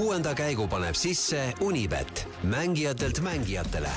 kuuenda 0.00 0.30
käigu 0.34 0.64
paneb 0.68 0.96
sisse 0.96 1.52
Unibet, 1.60 2.28
mängijatelt 2.42 3.18
mängijatele. 3.20 3.90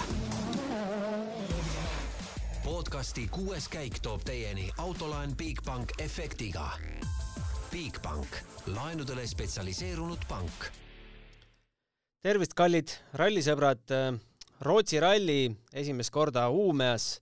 podcasti 2.63 3.27
kuues 3.31 3.69
käik 3.69 3.99
toob 4.03 4.25
teieni 4.27 4.67
autolaen 4.77 5.35
Bigbank 5.35 5.91
efektiga. 5.99 6.71
Bigbank, 7.71 8.27
laenudele 8.65 9.27
spetsialiseerunud 9.27 10.27
pank. 10.27 10.67
tervist, 12.21 12.53
kallid 12.53 12.91
rallisõbrad. 13.13 13.95
Rootsi 14.61 14.99
ralli 14.99 15.55
esimest 15.73 16.11
korda 16.11 16.49
Uumeas 16.49 17.21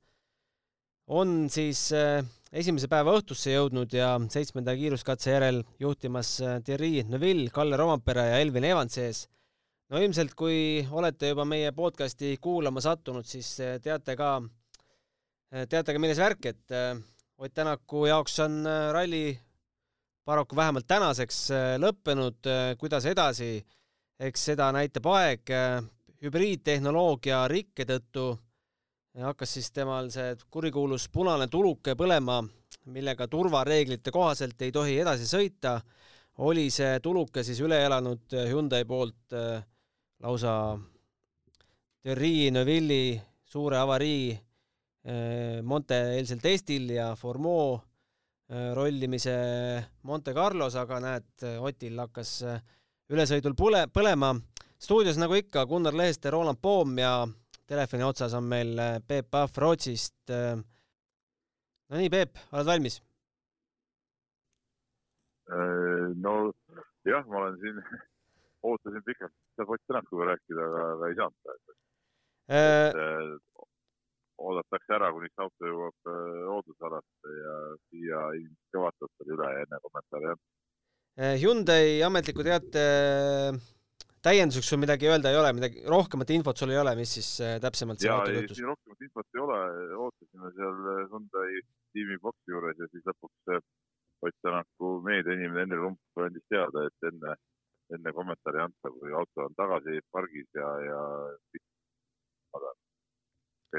on 1.07 1.49
siis 1.49 1.91
äh, 1.93 2.25
esimese 2.51 2.89
päeva 2.91 3.13
õhtusse 3.15 3.53
jõudnud 3.53 3.93
ja 3.95 4.15
seitsmenda 4.31 4.73
kiiruskatse 4.75 5.31
järel 5.31 5.61
juhtimas 5.79 6.33
äh, 6.43 6.57
Thierry 6.65 7.05
Neuville, 7.07 7.49
Kalle 7.53 7.79
Rompere 7.79 8.27
ja 8.27 8.41
Elvin 8.43 8.67
Evans 8.67 8.97
ees. 8.99 9.21
no 9.91 9.99
ilmselt, 9.99 10.35
kui 10.35 10.83
olete 10.91 11.31
juba 11.31 11.45
meie 11.47 11.71
podcasti 11.75 12.35
kuulama 12.41 12.83
sattunud, 12.83 13.27
siis 13.27 13.53
äh, 13.63 13.77
teate 13.83 14.17
ka, 14.19 14.33
teate 15.71 15.93
ka, 15.93 15.99
milles 15.99 16.19
värk, 16.19 16.51
et 16.51 16.77
Ott 17.41 17.55
Tänaku 17.57 18.03
jaoks 18.05 18.35
on 18.43 18.59
ralli 18.93 19.33
paraku 20.29 20.55
vähemalt 20.55 20.85
tänaseks 20.85 21.39
lõppenud, 21.81 22.45
kuidas 22.77 23.07
edasi, 23.09 23.55
eks 24.21 24.43
seda 24.51 24.67
näitab 24.75 25.07
aeg, 25.09 25.49
hübriidtehnoloogia 26.21 27.39
rikke 27.49 27.87
tõttu 27.89 28.27
hakkas 29.19 29.53
siis 29.57 29.71
temal 29.71 30.09
see 30.11 30.35
kurikuulus 30.51 31.09
punane 31.11 31.47
tuluke 31.51 31.95
põlema, 31.99 32.39
millega 32.91 33.27
turvareeglite 33.27 34.11
kohaselt 34.11 34.61
ei 34.61 34.71
tohi 34.71 34.97
edasi 35.03 35.27
sõita, 35.27 35.79
oli 36.47 36.69
see 36.71 36.99
tuluke 37.03 37.43
siis 37.43 37.59
üle 37.61 37.81
elanud 37.85 38.37
Hyundai 38.47 38.85
poolt 38.87 39.35
äh, 39.35 39.59
lausa 40.23 40.53
Thierry 42.01 42.51
Neuville'i 42.55 43.19
suure 43.51 43.81
avarii 43.81 44.31
äh, 44.31 45.59
Monte-eelsel 45.61 46.39
testil 46.41 46.89
ja 46.95 47.11
Formeau 47.19 47.75
äh, 47.75 48.71
rollimise 48.73 49.35
Monte 50.07 50.33
Carlos, 50.33 50.79
aga 50.79 51.01
näed, 51.03 51.29
Otil 51.59 51.99
hakkas 51.99 52.37
ülesõidul 53.11 53.57
põle, 53.59 53.85
põlema. 53.91 54.33
stuudios 54.79 55.19
nagu 55.19 55.35
ikka 55.35 55.65
Gunnar 55.67 55.93
Leheste, 55.93 56.31
Roland 56.31 56.57
Poom 56.61 56.97
ja 56.97 57.27
telefoni 57.71 58.03
otsas 58.03 58.35
on 58.35 58.47
meil 58.51 58.75
äh, 58.79 58.99
Peep 59.07 59.29
Pahv 59.31 59.57
Rootsist. 59.63 60.17
Äh, 60.29 60.57
no 60.59 61.99
nii, 61.99 62.11
Peep, 62.11 62.39
oled 62.51 62.67
valmis? 62.67 62.99
Äh, 65.51 66.09
no 66.23 66.35
jah, 67.07 67.23
ma 67.27 67.45
olen 67.45 67.59
siin, 67.63 67.79
ootasin 68.67 69.05
pikalt, 69.07 69.35
saab 69.55 69.73
Ott 69.75 69.87
Tänakuga 69.87 70.31
rääkida, 70.33 70.67
aga, 70.67 71.07
ei 71.07 71.17
saanud 71.19 71.39
praegu 71.45 71.77
äh.... 72.51 73.33
oodatakse 74.41 74.95
ära, 74.97 75.11
kuni 75.13 75.29
see 75.29 75.43
auto 75.45 75.67
jõuab 75.69 76.09
loodusalasse 76.47 77.35
ja 77.37 77.57
siia 77.87 78.21
ilmselt 78.39 78.71
ka 78.73 78.81
vaatavad 78.85 79.33
üle 79.35 79.51
enne 79.61 79.79
kommentaare, 79.83 80.31
jah. 80.31 81.35
Hyundai 81.41 81.85
ametliku 82.07 82.43
teate 82.47 82.85
täienduseks 84.25 84.69
sul 84.69 84.81
midagi 84.81 85.09
öelda 85.09 85.31
ei 85.31 85.37
ole, 85.39 85.51
midagi 85.57 85.83
rohkemat 85.89 86.33
infot 86.35 86.57
sul 86.57 86.73
ei 86.73 86.79
ole, 86.81 86.93
mis 86.99 87.13
siis 87.17 87.29
äh, 87.41 87.55
täpsemalt 87.63 88.01
selle 88.01 88.17
auto 88.17 88.33
juhtus? 88.35 88.61
rohkemat 88.69 89.05
infot 89.07 89.37
ei 89.37 89.43
ole, 89.45 89.59
ootasime 90.07 90.51
seal 90.57 90.89
äh, 90.93 90.99
Hyundai 91.13 91.61
tiimi 91.95 92.17
boksi 92.25 92.53
juures 92.53 92.81
ja 92.81 92.89
siis 92.93 93.07
lõpuks 93.09 93.55
äh, 93.55 93.63
Ott 94.21 94.37
Tänaku 94.45 94.99
meediainimene 95.01 95.63
Endre 95.65 95.79
Rump 95.81 96.21
andis 96.21 96.43
teada, 96.53 96.83
et 96.85 97.07
enne, 97.09 97.31
enne 97.97 98.11
kommentaari 98.13 98.59
ei 98.59 98.65
anta, 98.67 98.91
kui 98.93 99.15
auto 99.17 99.47
on 99.47 99.55
tagasi 99.57 99.97
pargis 100.13 100.45
ja, 100.53 100.67
ja 100.85 100.99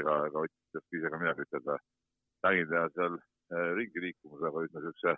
ega, 0.01 0.17
ega 0.27 0.43
Ott 0.43 0.51
ei 0.51 0.81
oska 0.81 0.99
ise 0.99 1.13
ka 1.13 1.21
midagi 1.21 1.47
ütelda. 1.47 1.77
nägin 2.43 2.67
teha 2.73 2.89
seal 2.97 3.15
ringi 3.79 4.03
liikumas, 4.03 4.43
aga 4.49 4.65
üsna 4.67 4.83
siukse 4.83 5.15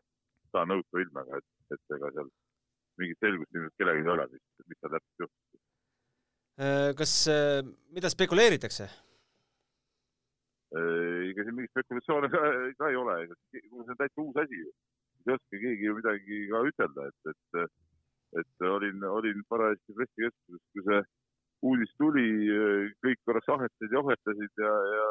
nõutu 0.70 1.02
ilmega, 1.02 1.42
et, 1.42 1.48
et 1.74 1.96
ega 1.98 2.12
seal 2.14 2.30
mingit 3.02 3.20
selgust 3.24 3.56
ilmselt 3.56 3.76
kellelgi 3.80 4.06
ei 4.06 4.14
ole, 4.14 4.28
mis, 4.32 4.44
mis 4.70 4.80
seal 4.80 4.94
täpselt 4.94 5.24
juhtus. 5.26 5.62
Äh, 6.56 6.92
kas, 6.96 7.14
äh, 7.28 7.62
mida 7.92 8.12
spekuleeritakse? 8.12 8.88
Äh, 10.76 11.32
ega 11.32 11.44
siin 11.44 11.58
mingit 11.58 11.74
spekulatsioone 11.74 12.30
ka, 12.32 12.44
ka 12.80 12.92
ei 12.92 13.00
ole, 13.00 13.18
see 13.52 13.64
on 13.76 14.00
täitsa 14.00 14.24
uus 14.24 14.40
asi 14.44 14.62
ju. 14.62 14.72
ei 15.26 15.34
oska 15.34 15.60
keegi 15.60 15.90
ju 15.90 15.98
midagi 15.98 16.40
ka 16.52 16.62
ütelda, 16.70 17.08
et, 17.10 17.32
et, 17.34 17.76
et 18.42 18.66
olin, 18.70 19.04
olin 19.10 19.40
parajasti 19.50 19.96
pressikeskuses, 19.98 20.64
kui 20.72 20.86
see 20.86 21.02
uudis 21.66 21.94
tuli, 21.98 22.28
kõik 23.02 23.24
korraks 23.26 23.50
ahetasid 23.56 23.96
ja 23.96 24.04
ohetasid 24.04 24.62
ja, 24.62 24.74
ja 24.94 25.08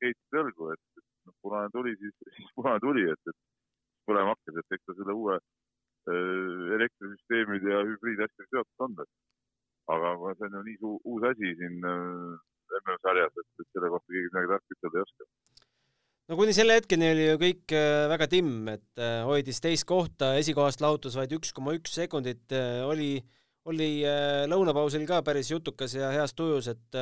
keetsid 0.00 0.40
õlgu, 0.42 0.72
et, 0.72 1.02
et 1.28 1.36
punane 1.44 1.70
tuli, 1.74 1.92
siis, 2.00 2.16
siis 2.38 2.50
punane 2.56 2.80
tuli, 2.82 3.04
et, 3.12 3.30
et 3.30 3.38
põlema 4.08 4.32
hakkas, 4.32 4.62
et 4.62 4.78
eks 4.78 4.88
ta 4.88 4.96
selle 4.96 5.18
uue 5.20 5.36
elektrisüsteemid 6.76 7.64
ja 7.68 7.82
hübriidasjad 7.86 8.50
seotud 8.50 8.84
on. 8.86 8.96
aga 9.88 10.34
see 10.36 10.46
on 10.48 10.56
ju 10.58 10.62
nii 10.66 10.78
suu, 10.80 10.96
uus 11.04 11.22
asi 11.30 11.54
siin 11.56 11.84
äh, 11.88 12.80
MM-sarjas, 12.82 13.32
et, 13.40 13.48
et 13.62 13.68
selle 13.72 13.88
kohta 13.94 14.12
keegi 14.12 14.28
midagi 14.28 14.50
tarka 14.52 14.76
ütelda 14.76 14.98
ei 14.98 15.06
oska. 15.06 15.28
no 16.28 16.38
kuni 16.40 16.56
selle 16.56 16.76
hetkeni 16.76 17.08
oli 17.14 17.28
ju 17.28 17.38
kõik 17.44 17.76
äh, 17.78 18.04
väga 18.12 18.28
timm, 18.34 18.68
et 18.74 19.02
hoidis 19.28 19.62
teist 19.64 19.88
kohta, 19.88 20.34
esikohast 20.42 20.84
lahutus 20.84 21.16
vaid 21.16 21.32
üks 21.38 21.54
koma 21.56 21.76
üks 21.78 21.96
sekundit, 22.00 22.52
oli, 22.88 23.14
oli 23.68 23.90
lõunapausil 24.52 25.08
ka 25.08 25.22
päris 25.24 25.52
jutukas 25.54 25.96
ja 25.96 26.12
heas 26.12 26.36
tujus, 26.36 26.68
et 26.68 27.00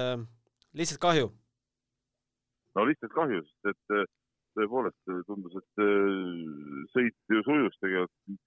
lihtsalt 0.78 1.02
kahju. 1.02 1.30
no 2.76 2.86
lihtsalt 2.86 3.14
kahju, 3.18 3.42
sest 3.66 3.98
et 3.98 4.14
tõepoolest 4.56 5.16
tundus, 5.28 5.58
et 5.58 5.86
sõit 6.94 7.34
ju 7.34 7.42
sujus 7.44 7.82
tegelikult 7.82 8.42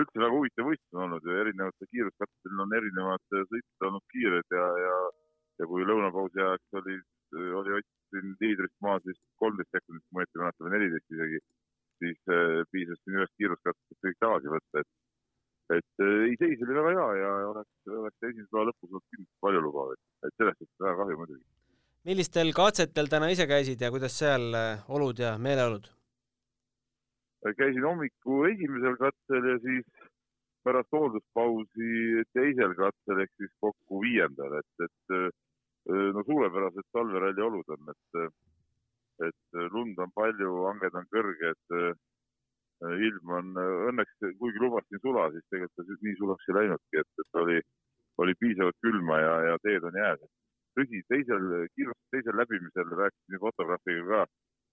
üldse 0.00 0.22
väga 0.22 0.36
huvitav 0.36 0.68
võistlus 0.68 0.98
on 0.98 1.02
olnud 1.06 1.26
ja 1.28 1.40
erinevatel 1.44 1.90
kiiruskatsetel 1.92 2.62
on 2.64 2.76
erinevad 2.78 3.24
sõitjad 3.32 3.88
olnud 3.88 4.06
kiired 4.14 4.56
ja, 4.56 4.68
ja, 4.86 4.94
ja 5.60 5.68
kui 5.68 5.84
lõunapausi 5.88 6.40
ajaks 6.40 6.80
oli, 6.80 6.96
oli 7.60 7.76
Ott 7.78 7.90
siin 8.12 8.34
liidrist 8.40 8.76
maas 8.84 9.04
vist 9.08 9.22
kolmteist 9.40 9.72
sekundit, 9.72 10.04
kui 10.04 10.16
ma 10.16 10.24
õieti 10.24 10.42
mäletan, 10.42 10.66
või 10.66 10.74
neliteist 10.74 11.14
isegi, 11.16 11.40
siis 12.02 12.34
äh, 12.36 12.58
piisas 12.74 13.00
siin 13.02 13.16
ühest 13.18 13.34
kiiruskatsest 13.40 14.04
kõik 14.06 14.20
tagasi 14.24 14.52
võtta, 14.52 14.82
et, 14.82 14.90
et 15.78 16.04
äh, 16.04 16.18
ei, 16.28 16.36
seis 16.42 16.66
oli 16.66 16.76
väga 16.78 16.92
hea 16.98 17.08
ja 17.22 17.32
oleks, 17.52 17.72
oleks 18.02 18.28
esimese 18.28 18.50
päeva 18.52 18.68
lõpus 18.68 18.90
olnud 18.90 19.06
kindlasti 19.14 19.46
palju 19.46 19.64
lubav, 19.68 19.96
et, 19.96 20.04
et 20.28 20.36
sellest 20.42 20.68
on 20.68 20.88
väga 20.88 21.00
kahju 21.02 21.22
muidugi. 21.22 21.44
millistel 22.10 22.54
katsetel 22.56 23.10
täna 23.12 23.32
ise 23.32 23.48
käisid 23.48 23.80
ja 23.80 23.92
kuidas 23.94 24.18
seal 24.18 24.48
olud 24.98 25.24
ja 25.24 25.36
meeleolud? 25.38 25.88
Käisin 27.58 27.84
hommiku 27.84 28.44
esimesel 28.50 28.96
katsel 29.00 29.48
ja 29.50 29.58
siis 29.64 29.86
pärast 30.64 30.92
hoolduspausi 30.94 32.22
teisel 32.36 32.74
katsel 32.78 33.22
ehk 33.24 33.32
siis 33.36 33.50
kokku 33.60 34.02
viiendal, 34.04 34.58
et, 34.60 34.86
et 34.86 36.14
no 36.14 36.22
suurepärased 36.26 36.86
talveralli 36.94 37.42
olud 37.42 37.74
on, 37.74 37.90
et, 37.94 38.20
et 39.28 39.60
lund 39.74 39.98
on 39.98 40.12
palju, 40.14 40.52
hanged 40.68 40.98
on 41.00 41.08
kõrged, 41.16 41.74
ilm 43.06 43.34
on 43.38 43.50
õnneks, 43.62 44.14
kuigi 44.38 44.62
lubasin 44.62 45.02
sula, 45.02 45.28
siis 45.34 45.46
tegelikult 45.50 46.06
nii 46.06 46.14
sulaks 46.20 46.48
ei 46.48 46.58
läinudki, 46.60 47.02
et, 47.02 47.10
et 47.24 47.40
oli, 47.42 47.58
oli 48.22 48.38
piisavalt 48.38 48.78
külma 48.86 49.18
ja, 49.22 49.34
ja 49.50 49.58
teed 49.66 49.90
on 49.90 49.98
jääs. 49.98 50.22
tõsi, 50.78 51.02
teisel, 51.12 51.50
kiirust 51.76 52.14
teisel 52.14 52.38
läbimisel 52.38 52.94
rääkisin 53.02 53.42
fotograafiga 53.42 54.06
ka, 54.08 54.22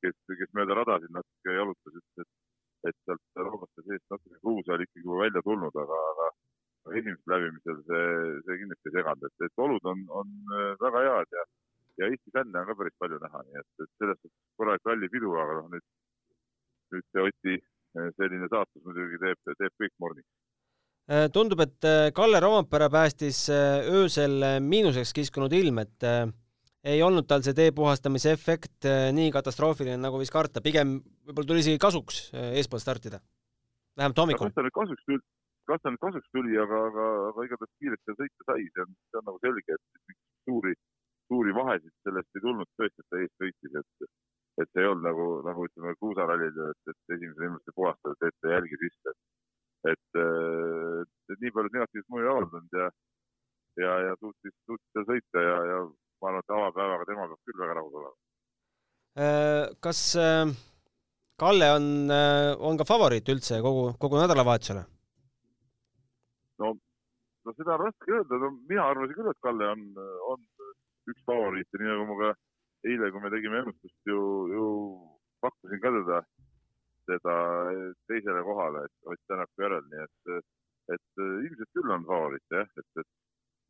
kes, 0.06 0.16
kes 0.42 0.54
mööda 0.58 0.78
radasid 0.80 1.12
natuke 1.12 1.58
jalutas, 1.58 1.98
ütles, 1.98 2.24
et 2.24 2.49
et 2.88 2.96
sealt 3.04 3.42
roomaste 3.44 3.84
seest 3.86 4.06
natuke 4.14 4.40
kruusa 4.40 4.76
oli 4.76 4.88
ikkagi 4.88 5.06
juba 5.06 5.24
välja 5.24 5.42
tulnud, 5.46 5.76
aga, 5.84 6.00
aga 6.14 6.30
esimesel 7.00 7.34
läbimisel 7.34 7.80
see, 7.88 8.04
see 8.46 8.60
kindlasti 8.62 8.90
ei 8.92 8.96
seganud, 8.98 9.26
et, 9.28 9.46
et 9.48 9.64
olud 9.66 9.90
on, 9.92 10.04
on 10.22 10.36
äh, 10.56 10.72
väga 10.84 11.04
head 11.08 11.38
ja, 11.38 11.46
ja 12.02 12.10
Eesti 12.10 12.36
fänne 12.36 12.62
on 12.62 12.70
ka 12.70 12.78
päris 12.80 12.98
palju 13.04 13.20
näha, 13.24 13.44
nii 13.48 13.62
et, 13.62 13.70
et 13.84 13.92
selles 14.02 14.22
suhtes 14.22 14.36
korralik 14.60 14.92
rallipidu, 14.92 15.34
aga 15.44 15.58
noh, 15.60 15.72
nüüd, 15.76 15.88
nüüd 16.96 17.08
see 17.10 17.26
Oti 17.28 17.56
äh, 17.60 18.12
selline 18.18 18.52
saatus 18.52 18.86
muidugi 18.86 19.22
teeb, 19.26 19.56
teeb 19.62 19.76
kõik 19.84 19.96
morniks 20.04 20.30
äh, 21.12 21.28
tundub, 21.36 21.66
et 21.68 21.90
Kalle 22.16 22.42
Roompere 22.44 22.90
päästis 22.94 23.46
öösel 23.52 24.40
miinuseks 24.64 25.14
kiskunud 25.20 25.54
ilm, 25.60 25.84
et 25.84 26.10
ei 26.84 27.02
olnud 27.04 27.28
tal 27.28 27.44
see 27.46 27.56
tee 27.58 27.74
puhastamise 27.76 28.34
efekt 28.36 28.88
äh, 28.88 29.10
nii 29.16 29.34
katastroofiline, 29.36 30.00
nagu 30.00 30.20
võis 30.22 30.32
karta, 30.32 30.64
pigem 30.64 31.00
võib-olla 31.28 31.52
tuli 31.52 31.64
isegi 31.66 31.82
kasuks 31.82 32.22
äh, 32.32 32.54
eespool 32.62 32.82
startida, 32.84 33.20
vähemalt 34.00 34.24
hommikul. 34.24 34.48
kas 34.48 34.60
ta 34.60 34.66
nüüd 34.66 34.78
kasuks 34.78 35.04
tuli, 35.10 35.22
kas 35.68 35.84
ta 35.84 35.94
nüüd 35.94 36.04
kasuks 36.06 36.32
tuli, 36.36 36.56
aga, 36.64 36.86
aga, 36.92 37.10
aga 37.34 37.48
igatahes 37.50 37.76
kiirelt 37.82 38.04
seal 38.06 38.20
sõita 38.22 38.48
sai, 38.48 38.70
see 38.72 38.86
on, 38.86 38.96
see 39.12 39.22
on 39.22 39.28
nagu 39.32 39.44
selge, 39.44 39.76
et 39.76 40.16
suuri, 40.48 40.74
suuri 41.28 41.58
vahesid 41.60 41.96
sellest 42.08 42.40
ei 42.40 42.46
tulnud, 42.48 42.72
tõesti, 42.80 43.04
et 43.04 43.12
ta 43.12 43.24
eest 43.26 43.44
sõitis, 43.44 43.78
et, 43.84 44.12
et 44.64 44.72
see 44.72 44.86
ei 44.86 44.92
olnud 44.94 45.08
nagu, 45.10 45.28
nagu 45.50 45.68
ütleme 45.68 45.96
kruusarallil, 46.00 46.64
et, 46.72 46.82
et 46.94 47.18
esimese 47.18 47.48
ilmeste 47.50 47.76
puhastada, 47.76 48.16
teete 48.24 48.56
jälgi 48.56 48.84
sisse. 48.86 49.18
et, 49.88 50.08
et, 50.16 51.12
et 51.32 51.40
nii 51.40 51.50
nii 51.50 51.56
palju 51.56 51.72
negatiivset 51.76 52.12
mõju 52.12 52.26
ei 52.26 52.32
avaldanud 52.32 52.74
ja, 52.80 52.88
ja, 53.84 53.94
ja 54.08 54.16
suutis, 54.20 54.56
suutis 54.68 54.96
seal 54.96 55.06
sõita 55.08 55.44
ja, 55.44 55.60
ja 55.70 55.78
ma 56.22 56.32
arvan, 56.32 56.44
et 56.44 56.56
avapäevaga 56.58 57.08
tema 57.10 57.28
peab 57.32 57.42
küll 57.48 57.64
väga 57.64 57.78
rahul 57.80 58.00
olema. 58.02 58.18
kas 59.86 60.04
Kalle 61.40 61.68
on, 61.72 61.86
on 62.68 62.78
ka 62.80 62.86
favoriit 62.88 63.30
üldse 63.32 63.62
kogu, 63.64 63.94
kogu 64.00 64.20
nädalavahetusele? 64.20 64.84
no, 66.60 66.74
no 67.46 67.56
seda 67.56 67.76
on 67.78 67.86
raske 67.86 68.12
öelda, 68.18 68.40
no 68.44 68.52
mina 68.70 68.90
arvasin 68.92 69.16
küll, 69.18 69.32
et 69.32 69.42
Kalle 69.46 69.70
on, 69.74 69.86
on 70.34 70.44
üks 71.12 71.24
favoriite, 71.30 71.80
nii 71.80 71.92
nagu 71.94 72.08
ma 72.10 72.18
ka 72.22 72.34
eile, 72.90 73.12
kui 73.14 73.24
me 73.24 73.32
tegime 73.34 73.64
ennustust, 73.64 73.98
ju, 74.08 74.20
ju 74.54 74.66
pakkusin 75.44 75.82
ka 75.84 75.94
teda, 75.96 76.20
teda 77.10 77.36
teisele 78.12 78.44
kohale, 78.48 78.86
et 78.88 79.12
Ott 79.12 79.24
Tänaku 79.32 79.66
järel, 79.66 79.88
nii 79.94 80.06
et, 80.06 80.52
et 80.96 81.24
ilmselt 81.24 81.74
küll 81.78 81.96
on 81.96 82.06
favoriit 82.12 82.58
jah, 82.58 82.70
et, 82.82 82.90
et, 83.04 83.10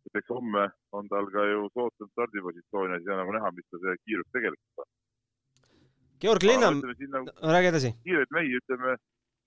et 0.09 0.21
eks 0.21 0.33
homme 0.33 0.65
on 0.97 1.09
tal 1.11 1.29
ka 1.33 1.45
ju 1.45 1.67
soodsam 1.75 2.09
stardipositsioon 2.13 2.95
ja 2.95 3.00
siis 3.00 3.13
on 3.13 3.21
nagu 3.23 3.35
näha, 3.38 3.51
mis 3.56 3.69
ta 3.69 3.81
see 3.83 3.95
kiirus 4.03 4.31
tegelikult 4.35 4.83
on. 4.83 4.89
Georg 6.19 6.44
Linnam, 6.44 6.81
räägi 7.56 7.71
edasi. 7.71 7.94
kiireid 8.03 8.33
mehi, 8.35 8.57
ütleme, 8.59 8.97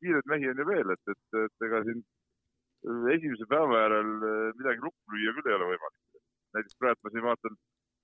kiireid 0.01 0.29
mehi 0.33 0.49
on 0.53 0.63
ju 0.63 0.69
veel, 0.71 0.95
et, 0.95 1.15
et, 1.15 1.41
et 1.45 1.67
ega 1.69 1.83
siin 1.89 2.01
esimese 3.17 3.47
päeva 3.51 3.85
järel 3.85 4.15
midagi 4.59 4.87
lukku 4.87 5.15
lüüa 5.15 5.35
küll 5.37 5.51
ei 5.51 5.59
ole 5.59 5.69
võimalik. 5.75 6.23
näiteks 6.57 6.79
praegu 6.81 7.05
ma 7.05 7.13
siin 7.13 7.27
vaatan 7.27 7.61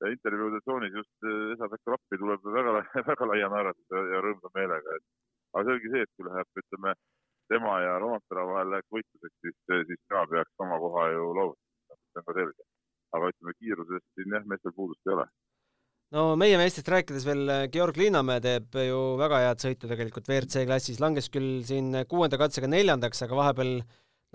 intervjuude 0.06 0.60
tsoonis 0.62 0.94
just 0.94 1.26
eh, 1.26 1.52
Esa-Pekka 1.54 1.90
Lappi 1.90 2.18
tuleb 2.18 2.44
väga, 2.56 2.82
väga 3.10 3.28
laia 3.32 3.48
naeratusega 3.54 4.02
ja 4.12 4.20
rõõmsa 4.22 4.52
meelega, 4.54 4.98
et 4.98 5.06
aga 5.54 5.64
selge 5.70 5.92
see, 5.92 6.02
et 6.04 6.12
kui 6.14 6.28
läheb, 6.28 6.60
ütleme, 6.62 6.94
tema 7.50 7.78
ja 7.82 7.96
Rompera 8.02 8.44
vahel 8.46 8.70
läheks 8.74 8.94
võitluseks, 8.94 9.36
siis, 9.42 9.58
eh, 9.72 9.82
siis 9.90 10.00
tema 10.06 10.26
peaks 10.30 10.64
oma 10.64 10.78
koha 10.84 11.08
ju 11.14 11.32
loovutama, 11.38 11.67
see 12.12 12.22
on 12.22 12.26
ka 12.28 12.36
selge. 12.38 12.66
aga 13.16 13.30
ütleme, 13.32 13.54
kiirusest 13.56 14.06
siin 14.14 14.34
jah, 14.36 14.48
meestel 14.50 14.74
puudust 14.76 15.08
ei 15.08 15.14
ole. 15.16 15.26
no 16.16 16.24
meie 16.40 16.58
meestest 16.60 16.90
rääkides 16.92 17.26
veel, 17.28 17.42
eh, 17.54 17.64
Georg 17.72 17.96
Linnamäe 18.00 18.44
teeb 18.44 18.78
ju 18.88 19.00
väga 19.20 19.42
head 19.46 19.64
sõitu 19.64 19.90
tegelikult 19.90 20.28
WRC 20.28 20.66
klassis, 20.68 21.00
langes 21.04 21.32
küll 21.32 21.64
siin 21.68 22.04
kuuenda 22.10 22.40
katsega 22.40 22.70
neljandaks, 22.70 23.24
aga 23.26 23.42
vahepeal 23.42 23.74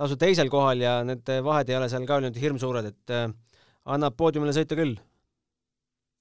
lausa 0.02 0.18
teisel 0.18 0.50
kohal 0.50 0.82
ja 0.82 1.00
need 1.06 1.28
vahed 1.46 1.70
ei 1.70 1.78
ole 1.80 1.90
seal 1.90 2.06
ka 2.10 2.20
nüüd 2.24 2.38
hirmsuured, 2.42 2.94
et 2.94 3.18
annab 3.84 4.16
poodiumile 4.18 4.56
sõita 4.56 4.78
küll 4.80 4.96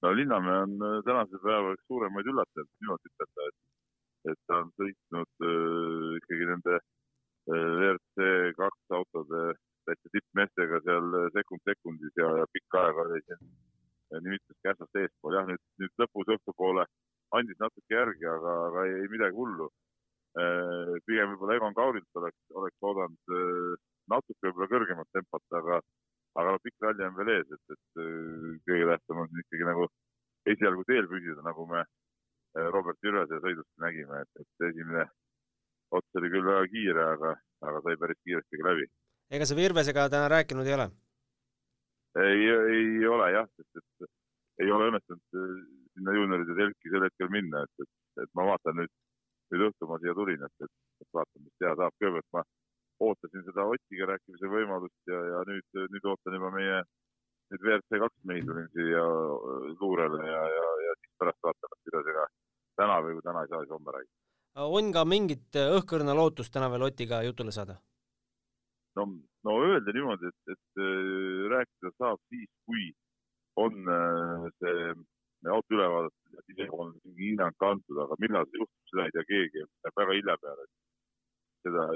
no 0.03 0.17
Linnamäe 0.17 0.63
on 0.67 0.73
äh, 0.83 0.99
tänase 1.07 1.39
päeva 1.45 1.75
üks 1.77 1.85
suuremaid 1.91 2.31
üllatajaid, 2.33 2.71
arust 2.89 3.11
ütelda, 3.11 3.49
et, 3.49 3.59
et 4.33 4.41
ta 4.49 4.59
on 4.63 4.73
sõitnud 4.81 5.47
äh, 5.49 6.09
ikkagi 6.19 6.49
nende 6.51 6.79
äh, 6.79 7.69
WRC 7.79 8.31
kaks 8.59 8.97
autode 8.99 9.45
täitsa 9.89 10.13
tippmeestega 10.15 10.81
seal 10.87 11.15
sekund 11.37 11.63
sekundis 11.69 12.19
ja, 12.21 12.29
ja 12.41 12.49
pikka 12.57 12.87
aega 12.87 13.07
oli 13.07 13.23
siin 13.27 13.55
mitmest 14.21 14.61
kärsast 14.67 15.01
eespool. 15.01 15.39
jah, 15.39 15.47
nüüd, 15.49 15.63
nüüd 15.81 16.03
lõpus 16.03 16.35
õhtupoole 16.37 16.85
andis 17.39 17.59
natuke 17.61 17.97
järgi, 17.97 18.29
aga, 18.29 18.53
aga 18.69 18.85
ei, 18.89 18.99
ei 19.05 19.11
midagi 19.13 19.37
hullu 19.39 19.71
äh,. 20.39 20.93
pigem 21.07 21.33
võib-olla 21.33 21.57
Egon 21.57 21.77
Kaurilt 21.79 22.21
oleks, 22.21 22.39
oleks 22.61 22.89
oodanud 22.91 23.35
äh, 23.39 23.73
natuke 24.13 24.49
võib-olla 24.49 24.71
kõrgemat 24.75 25.13
tempot, 25.17 25.47
aga 25.61 25.81
aga 26.41 26.55
pikk 26.65 26.85
ralli 26.85 27.05
on 27.05 27.17
veel 27.19 27.33
ees, 27.39 27.49
et, 27.57 27.75
et 27.77 28.05
äh, 28.05 28.53
kõige 28.69 28.89
tähtsam 28.93 29.25
on 29.25 29.43
ikkagi 29.45 29.69
nagu 29.69 29.89
esialgu 30.53 30.85
teel 30.89 31.09
püsida, 31.09 31.43
nagu 31.47 31.67
me 31.71 31.85
Robert 32.53 32.99
Jürvese 33.01 33.39
sõidust 33.41 33.71
nägime, 33.81 34.19
et, 34.21 34.41
et 34.43 34.67
esimene 34.69 35.07
ots 35.97 36.19
oli 36.21 36.31
küll 36.33 36.45
väga 36.45 36.67
kiire, 36.73 37.05
aga, 37.15 37.31
aga 37.69 37.81
sai 37.85 37.97
päris 38.01 38.21
kiiresti 38.25 38.61
ka 38.61 38.69
läbi. 38.69 38.89
Ega 39.33 39.49
sa 39.49 39.57
Virvesega 39.57 40.09
täna 40.13 40.29
rääkinud 40.33 40.69
ei 40.69 40.75
ole? 40.77 40.89
ei, 42.21 42.49
ei 42.77 43.07
ole 43.09 43.31
jah, 43.33 43.49
sest 43.57 43.81
et 43.81 44.11
ei 44.63 44.71
ole 44.71 44.91
õnnestunud 44.91 45.39
äh, 45.41 45.53
sinna 45.97 46.17
juunioride 46.17 46.57
telki 46.59 46.93
sel 46.93 47.07
hetkel 47.07 47.31
minna, 47.33 47.63
et, 47.65 47.85
et, 47.85 48.25
et 48.25 48.33
ma 48.39 48.47
vaatan 48.53 48.77
nüüd, 48.81 48.93
nüüd 49.53 49.69
õhtul 49.69 49.91
ma 49.91 50.01
siia 50.03 50.15
tulin, 50.19 50.45
et, 50.49 50.67
et, 50.67 50.75
et 51.05 51.19
vaatan, 51.19 51.45
mis 51.47 51.55
teha 51.61 51.73
saab. 51.79 51.97
kõigepealt 52.01 52.29
ma 52.37 52.45
ootasin 53.09 53.47
seda 53.49 53.67
Otiga 53.73 54.09
rääkimise 54.13 54.51
võimalust 54.53 55.11
ja, 55.11 55.21
ja 55.33 55.45
nüüd, 55.49 55.81
nüüd 55.95 56.11
ootan 56.13 56.37
juba 56.39 56.53
meie 56.55 56.83
nüüd 57.53 57.65
WRC 57.67 58.03
kaks 58.05 58.29
mehi 58.29 58.45
tulin 58.49 58.69
siia 58.77 59.05
äh, 59.05 59.71
luurele 59.81 60.27
ja, 60.29 60.43
ja, 60.57 60.67
ja 60.87 60.99
siis 61.01 61.15
pärast 61.21 61.49
vaatame, 61.49 61.81
kuidas 61.87 62.13
ega 62.15 62.27
täna 62.81 63.01
või 63.05 63.17
kui 63.17 63.25
täna 63.27 63.45
ei 63.45 63.51
saa, 63.53 63.65
siis 63.65 63.75
homme 63.77 63.97
räägime. 63.97 64.19
on 64.79 64.93
ka 64.93 65.05
mingit 65.09 65.61
äh, 65.61 65.73
õhkõrna 65.79 66.17
lootust 66.17 66.53
täna 66.55 66.71
veel 66.73 66.89
Otiga 66.91 67.23
jutule 67.27 67.55
saada? 67.57 67.81
No, 68.99 69.07
no 69.47 69.57
öelda 69.67 69.95
niimoodi, 69.97 70.31
et, 70.33 70.55
et 70.57 70.83
äh, 70.83 71.49
rääkida 71.55 71.95
saab 71.97 72.21
siis, 72.33 72.51
kui 72.67 72.91
on 73.63 73.75
see 74.63 74.93
auto 75.51 75.75
üle 75.75 75.89
vaadatud 75.91 76.37
ja 76.37 76.45
siis 76.47 76.71
on 76.71 76.93
mingi 77.03 77.31
hinnang 77.33 77.67
antud, 77.67 77.99
aga 78.05 78.17
millal 78.23 78.47
see 78.49 78.61
juhtub, 78.61 78.91
seda 78.91 79.07
ei 79.07 79.15
tea 79.17 79.25
keegi, 79.31 79.65
väga 79.99 80.17
hilja 80.17 80.37
peale. 80.45 80.67
seda 81.67 81.87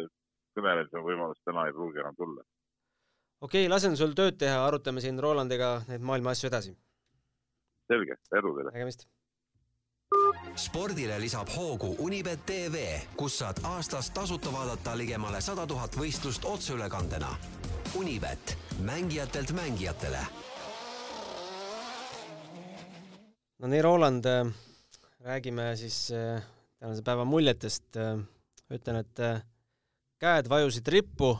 kõnelemise 0.56 1.02
võimalust 1.02 1.42
täna 1.46 1.66
ei 1.66 1.74
pruugi 1.76 2.02
enam 2.02 2.16
tulla. 2.18 2.42
okei 3.40 3.64
okay,, 3.64 3.72
lasen 3.72 3.96
sul 3.96 4.14
tööd 4.18 4.38
teha, 4.42 4.58
arutame 4.66 5.04
siin 5.04 5.20
Rolandiga 5.22 5.76
neid 5.90 6.04
maailma 6.10 6.34
asju 6.34 6.50
edasi. 6.50 6.74
selge, 7.92 8.18
edu 8.40 8.54
teile! 8.58 8.72
nägemist! 8.74 9.08
Spordile 10.56 11.18
lisab 11.20 11.48
hoogu 11.52 11.94
Unibet 11.98 12.46
tv, 12.46 12.82
kus 13.16 13.38
saad 13.40 13.60
aastas 13.68 14.08
tasuta 14.10 14.52
vaadata 14.52 14.96
ligemale 14.96 15.40
sada 15.44 15.66
tuhat 15.68 15.96
võistlust 15.96 16.44
otseülekandena. 16.48 17.28
Unibet, 17.96 18.56
mängijatelt 18.80 19.52
mängijatele. 19.52 20.20
no 23.58 23.68
nii, 23.72 23.82
Roland, 23.82 24.26
äh, 24.26 24.52
räägime 25.20 25.76
siis 25.76 26.10
äh, 26.12 26.42
tänase 26.78 27.02
päeva 27.02 27.24
muljetest. 27.24 27.96
Äh, 27.96 28.18
ütlen, 28.70 28.96
et 28.96 29.20
käed 30.18 30.48
vajusid 30.48 30.88
rippu 30.88 31.36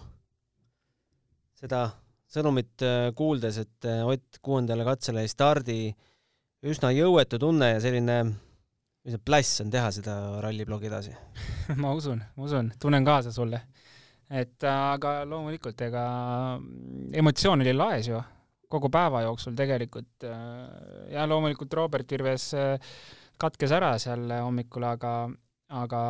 seda 1.59 1.89
sõnumit 2.31 2.85
kuuldes, 3.17 3.59
et 3.59 3.89
Ott 4.05 4.39
kuuendale 4.43 4.85
katsele 4.85 5.25
ei 5.25 5.29
stardi, 5.29 5.95
üsna 6.63 6.93
jõuetu 6.95 7.41
tunne 7.43 7.73
ja 7.73 7.81
selline, 7.83 8.21
selline 9.07 9.23
pläss 9.23 9.63
on 9.63 9.71
teha 9.71 9.91
seda 9.95 10.17
ralliblogi 10.43 10.91
edasi 10.91 11.15
ma 11.83 11.95
usun, 11.95 12.23
ma 12.37 12.49
usun, 12.49 12.73
tunnen 12.83 13.07
kaasa 13.07 13.33
sulle. 13.35 13.63
et 14.29 14.67
äh, 14.67 14.81
aga 14.97 15.21
loomulikult, 15.29 15.87
ega 15.87 16.07
emotsioon 17.15 17.63
oli 17.63 17.77
laes 17.77 18.11
ju 18.11 18.23
kogu 18.67 18.91
päeva 18.91 19.23
jooksul 19.23 19.55
tegelikult. 19.55 20.25
ja 21.13 21.23
loomulikult 21.31 21.75
Robert 21.79 22.11
Virves 22.11 22.49
katkes 23.39 23.71
ära 23.71 23.93
seal 24.03 24.27
hommikul, 24.43 24.83
aga 24.89 25.13
aga 25.75 26.01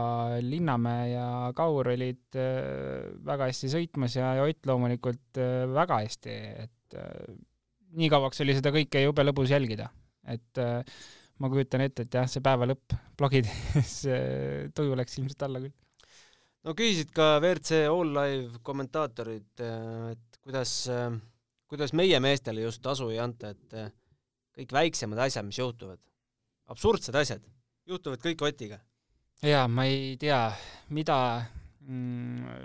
Linnamäe 0.45 1.13
ja 1.15 1.27
Kaur 1.57 1.89
olid 1.95 2.37
äh, 2.37 3.09
väga 3.25 3.49
hästi 3.49 3.71
sõitmas 3.73 4.17
ja, 4.19 4.35
ja 4.37 4.45
Ott 4.45 4.69
loomulikult 4.69 5.41
äh, 5.41 5.65
väga 5.73 6.03
hästi, 6.05 6.35
et 6.67 6.99
äh, 6.99 7.37
nii 7.97 8.11
kauaks 8.13 8.43
oli 8.45 8.57
seda 8.57 8.73
kõike 8.75 9.01
jube 9.07 9.25
lõbus 9.25 9.53
jälgida, 9.55 9.89
et 10.29 10.61
ma 11.43 11.51
kujutan 11.53 11.85
ette, 11.85 12.07
et 12.07 12.17
jah, 12.19 12.29
see 12.31 12.45
päeva 12.45 12.69
lõpp 12.69 12.95
blogides 13.19 13.97
tuju 14.77 14.97
läks 14.99 15.19
ilmselt 15.21 15.45
alla 15.47 15.63
küll. 15.65 15.75
no 16.65 16.75
küsisid 16.79 17.13
ka 17.17 17.37
WRC 17.39 17.85
All 17.91 18.15
Live 18.17 18.63
kommentaatorid, 18.67 19.65
et 20.13 20.41
kuidas, 20.41 20.79
kuidas 21.69 21.95
meie 21.99 22.21
meestele 22.23 22.65
just 22.65 22.83
tasu 22.85 23.11
ei 23.13 23.21
anta, 23.23 23.53
et 23.53 23.77
kõik 24.57 24.73
väiksemad 24.73 25.21
asjad, 25.27 25.45
mis 25.45 25.61
juhtuvad, 25.61 26.01
absurdsed 26.73 27.19
asjad, 27.21 27.45
juhtuvad 27.87 28.23
kõik 28.25 28.47
Otiga. 28.49 28.81
Jaa, 29.45 29.67
ma 29.69 29.85
ei 29.85 30.15
tea, 30.21 30.41
mida 30.97 31.19
mm,, 31.85 32.57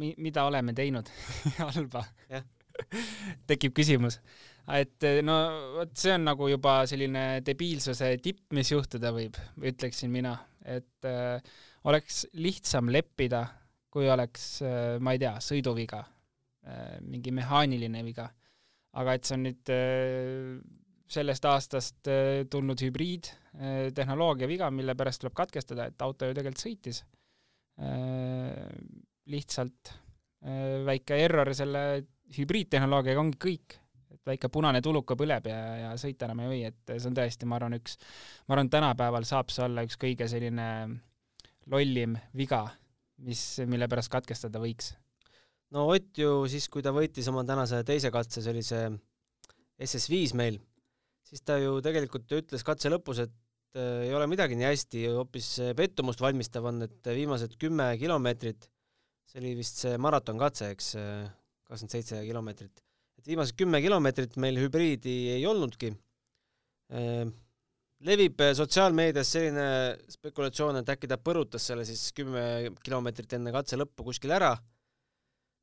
mi-, 0.00 0.14
mida 0.24 0.46
oleme 0.48 0.72
teinud 0.76 1.10
halba 1.60 2.06
tekib 3.50 3.74
küsimus. 3.76 4.20
et 4.72 5.06
no 5.26 5.36
vot, 5.78 5.92
see 5.98 6.14
on 6.16 6.24
nagu 6.30 6.48
juba 6.52 6.80
selline 6.88 7.42
debiilsuse 7.44 8.14
tipp, 8.24 8.46
mis 8.56 8.72
juhtuda 8.72 9.12
võib, 9.14 9.36
ütleksin 9.60 10.12
mina, 10.12 10.36
et 10.64 11.08
äh, 11.08 11.36
oleks 11.90 12.24
lihtsam 12.40 12.88
leppida, 12.92 13.44
kui 13.92 14.08
oleks 14.10 14.48
äh,, 14.64 14.96
ma 15.00 15.14
ei 15.14 15.22
tea, 15.22 15.36
sõiduviga 15.44 16.04
mingi 17.04 17.28
mehaaniline 17.36 18.00
viga. 18.06 18.24
aga 18.96 19.14
et 19.18 19.26
see 19.28 19.34
on 19.36 19.42
nüüd 19.44 19.70
äh, 19.74 20.54
sellest 21.14 21.44
aastast 21.44 22.08
tulnud 22.50 22.80
hübriidtehnoloogia 22.80 24.48
viga, 24.48 24.70
mille 24.72 24.94
pärast 24.96 25.20
tuleb 25.20 25.34
katkestada, 25.36 25.90
et 25.90 26.02
auto 26.02 26.28
ju 26.28 26.36
tegelikult 26.36 26.64
sõitis. 26.64 27.02
Lihtsalt 29.30 29.92
väike 30.88 31.18
error 31.24 31.50
selle 31.56 31.84
hübriidtehnoloogiaga 32.32 33.20
ongi 33.20 33.40
kõik, 33.40 33.76
et 34.14 34.20
väike 34.26 34.48
punane 34.52 34.80
tuluka 34.84 35.16
põleb 35.18 35.48
ja, 35.50 35.58
ja 35.82 35.90
sõita 36.00 36.28
enam 36.28 36.44
ei 36.44 36.50
või, 36.50 36.60
et 36.70 36.94
see 36.94 37.10
on 37.10 37.16
tõesti, 37.16 37.48
ma 37.48 37.58
arvan, 37.58 37.76
üks, 37.78 37.98
ma 38.48 38.56
arvan, 38.56 38.70
tänapäeval 38.72 39.26
saab 39.28 39.52
see 39.52 39.64
olla 39.66 39.84
üks 39.86 39.98
kõige 40.00 40.28
selline 40.30 40.68
lollim 41.72 42.16
viga, 42.36 42.64
mis, 43.24 43.42
mille 43.68 43.88
pärast 43.90 44.12
katkestada 44.12 44.60
võiks. 44.62 44.94
No 45.74 45.88
Ott 45.90 46.20
ju 46.20 46.44
siis, 46.50 46.68
kui 46.70 46.84
ta 46.84 46.92
võitis 46.94 47.26
oma 47.30 47.42
tänase 47.46 47.80
teise 47.86 48.12
katse, 48.14 48.42
see 48.42 48.52
oli 48.52 48.62
see 48.64 48.84
SS5 49.82 50.36
meil, 50.38 50.60
siis 51.26 51.42
ta 51.42 51.56
ju 51.58 51.80
tegelikult 51.84 52.30
ütles 52.36 52.62
katse 52.66 52.92
lõpus, 52.92 53.24
et 53.24 53.80
äh, 53.80 54.04
ei 54.06 54.14
ole 54.14 54.28
midagi 54.30 54.58
nii 54.58 54.68
hästi, 54.68 55.06
hoopis 55.16 55.48
pettumust 55.76 56.22
valmistav 56.22 56.68
on, 56.70 56.84
et 56.86 57.10
viimased 57.16 57.56
kümme 57.60 57.88
kilomeetrit, 57.98 58.68
see 59.26 59.42
oli 59.42 59.56
vist 59.58 59.82
see 59.82 59.98
maratonkatse, 59.98 60.70
eks, 60.76 60.92
kakskümmend 61.74 61.94
seitse 61.96 62.20
kilomeetrit, 62.26 62.82
et 63.18 63.30
viimased 63.30 63.56
kümme 63.58 63.80
kilomeetrit 63.82 64.36
meil 64.42 64.58
hübriidi 64.62 65.14
ei 65.34 65.46
olnudki. 65.48 65.90
Äh, 66.94 67.24
levib 68.04 68.42
sotsiaalmeedias 68.58 69.32
selline 69.34 69.66
spekulatsioon, 70.12 70.80
et 70.80 70.94
äkki 70.94 71.10
ta 71.10 71.18
põrutas 71.18 71.66
selle 71.70 71.86
siis 71.88 72.12
kümme 72.16 72.74
kilomeetrit 72.84 73.36
enne 73.38 73.52
katse 73.54 73.78
lõppu 73.80 74.06
kuskil 74.10 74.34
ära. 74.36 74.54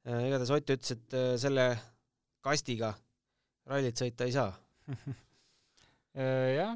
Äh, 0.08 0.28
igatahes 0.28 0.54
Ott 0.58 0.76
ütles, 0.76 0.96
et 0.98 1.18
äh, 1.18 1.34
selle 1.42 1.68
kastiga 2.44 2.96
rallit 3.70 4.00
sõita 4.00 4.28
ei 4.28 4.36
saa. 4.36 4.52
Jah, 6.12 6.74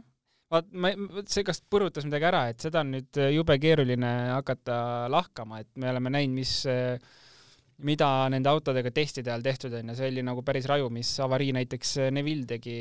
vaat 0.53 0.69
ma, 0.71 0.93
see, 1.27 1.43
kas 1.43 1.57
põrutas 1.67 2.05
midagi 2.07 2.29
ära, 2.29 2.45
et 2.53 2.61
seda 2.63 2.85
on 2.85 2.93
nüüd 2.93 3.17
jube 3.33 3.57
keeruline 3.59 4.11
hakata 4.29 4.77
lahkama, 5.11 5.59
et 5.65 5.71
me 5.81 5.89
oleme 5.91 6.13
näinud, 6.13 6.37
mis 6.37 6.53
mida 7.83 8.07
nende 8.31 8.47
autodega 8.47 8.91
testide 8.95 9.31
ajal 9.33 9.43
tehtud 9.43 9.73
on 9.75 9.91
ja 9.91 9.95
see 9.97 10.07
oli 10.07 10.23
nagu 10.23 10.43
päris 10.47 10.67
raju, 10.69 10.87
mis 10.95 11.09
avarii 11.23 11.51
näiteks 11.57 11.95
Neville 12.15 12.47
tegi, 12.47 12.75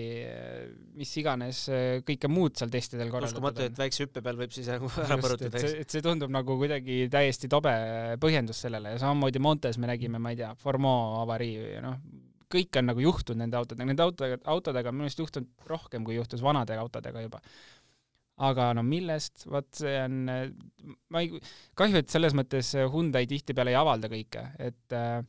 mis 0.95 1.15
iganes 1.19 1.65
kõike 2.07 2.31
muud 2.31 2.55
seal 2.61 2.71
testidel 2.71 3.11
korraldatud 3.11 3.41
uskumatu, 3.41 3.67
et 3.67 3.81
väikse 3.81 4.07
hüppe 4.07 4.23
peal 4.23 4.39
võib 4.39 4.55
siis 4.55 4.71
nagu 4.71 4.91
ära 5.07 5.19
põrutada. 5.19 5.65
et, 5.83 5.91
see 5.91 6.05
tundub 6.05 6.31
nagu 6.35 6.59
kuidagi 6.61 7.09
täiesti 7.11 7.51
tobe 7.51 7.75
põhjendus 8.23 8.63
sellele 8.67 8.95
ja 8.95 9.03
samamoodi 9.03 9.43
Montes 9.43 9.81
me 9.83 9.91
nägime, 9.91 10.23
ma 10.23 10.35
ei 10.35 10.39
tea, 10.45 10.53
Formeau 10.63 11.19
avarii 11.25 11.81
noh, 11.83 11.99
kõik 12.55 12.79
on 12.79 12.91
nagu 12.93 13.03
juhtunud 13.03 13.43
nende 13.43 13.59
autodega, 13.59 13.89
nende 13.91 14.05
autodega, 14.05 14.39
autodega 14.53 14.91
on 14.93 15.01
minu 15.01 15.09
arust 15.09 15.23
juhtunud 15.25 15.71
rohkem, 15.71 16.07
kui 16.07 16.21
juhtus 16.21 16.43
vanade 16.45 16.77
autodega 16.79 17.25
juba 17.25 17.43
aga 18.43 18.73
no 18.75 18.83
millest, 18.87 19.45
vot 19.47 19.69
see 19.79 19.95
on, 20.03 20.25
ma 21.15 21.23
ei, 21.23 21.39
kahju, 21.79 22.01
et 22.03 22.11
selles 22.11 22.35
mõttes 22.35 22.73
Hyundai 22.91 23.29
tihtipeale 23.31 23.71
ei 23.71 23.79
avalda 23.79 24.11
kõike, 24.11 24.43
et 24.59 24.97
äh, 24.97 25.21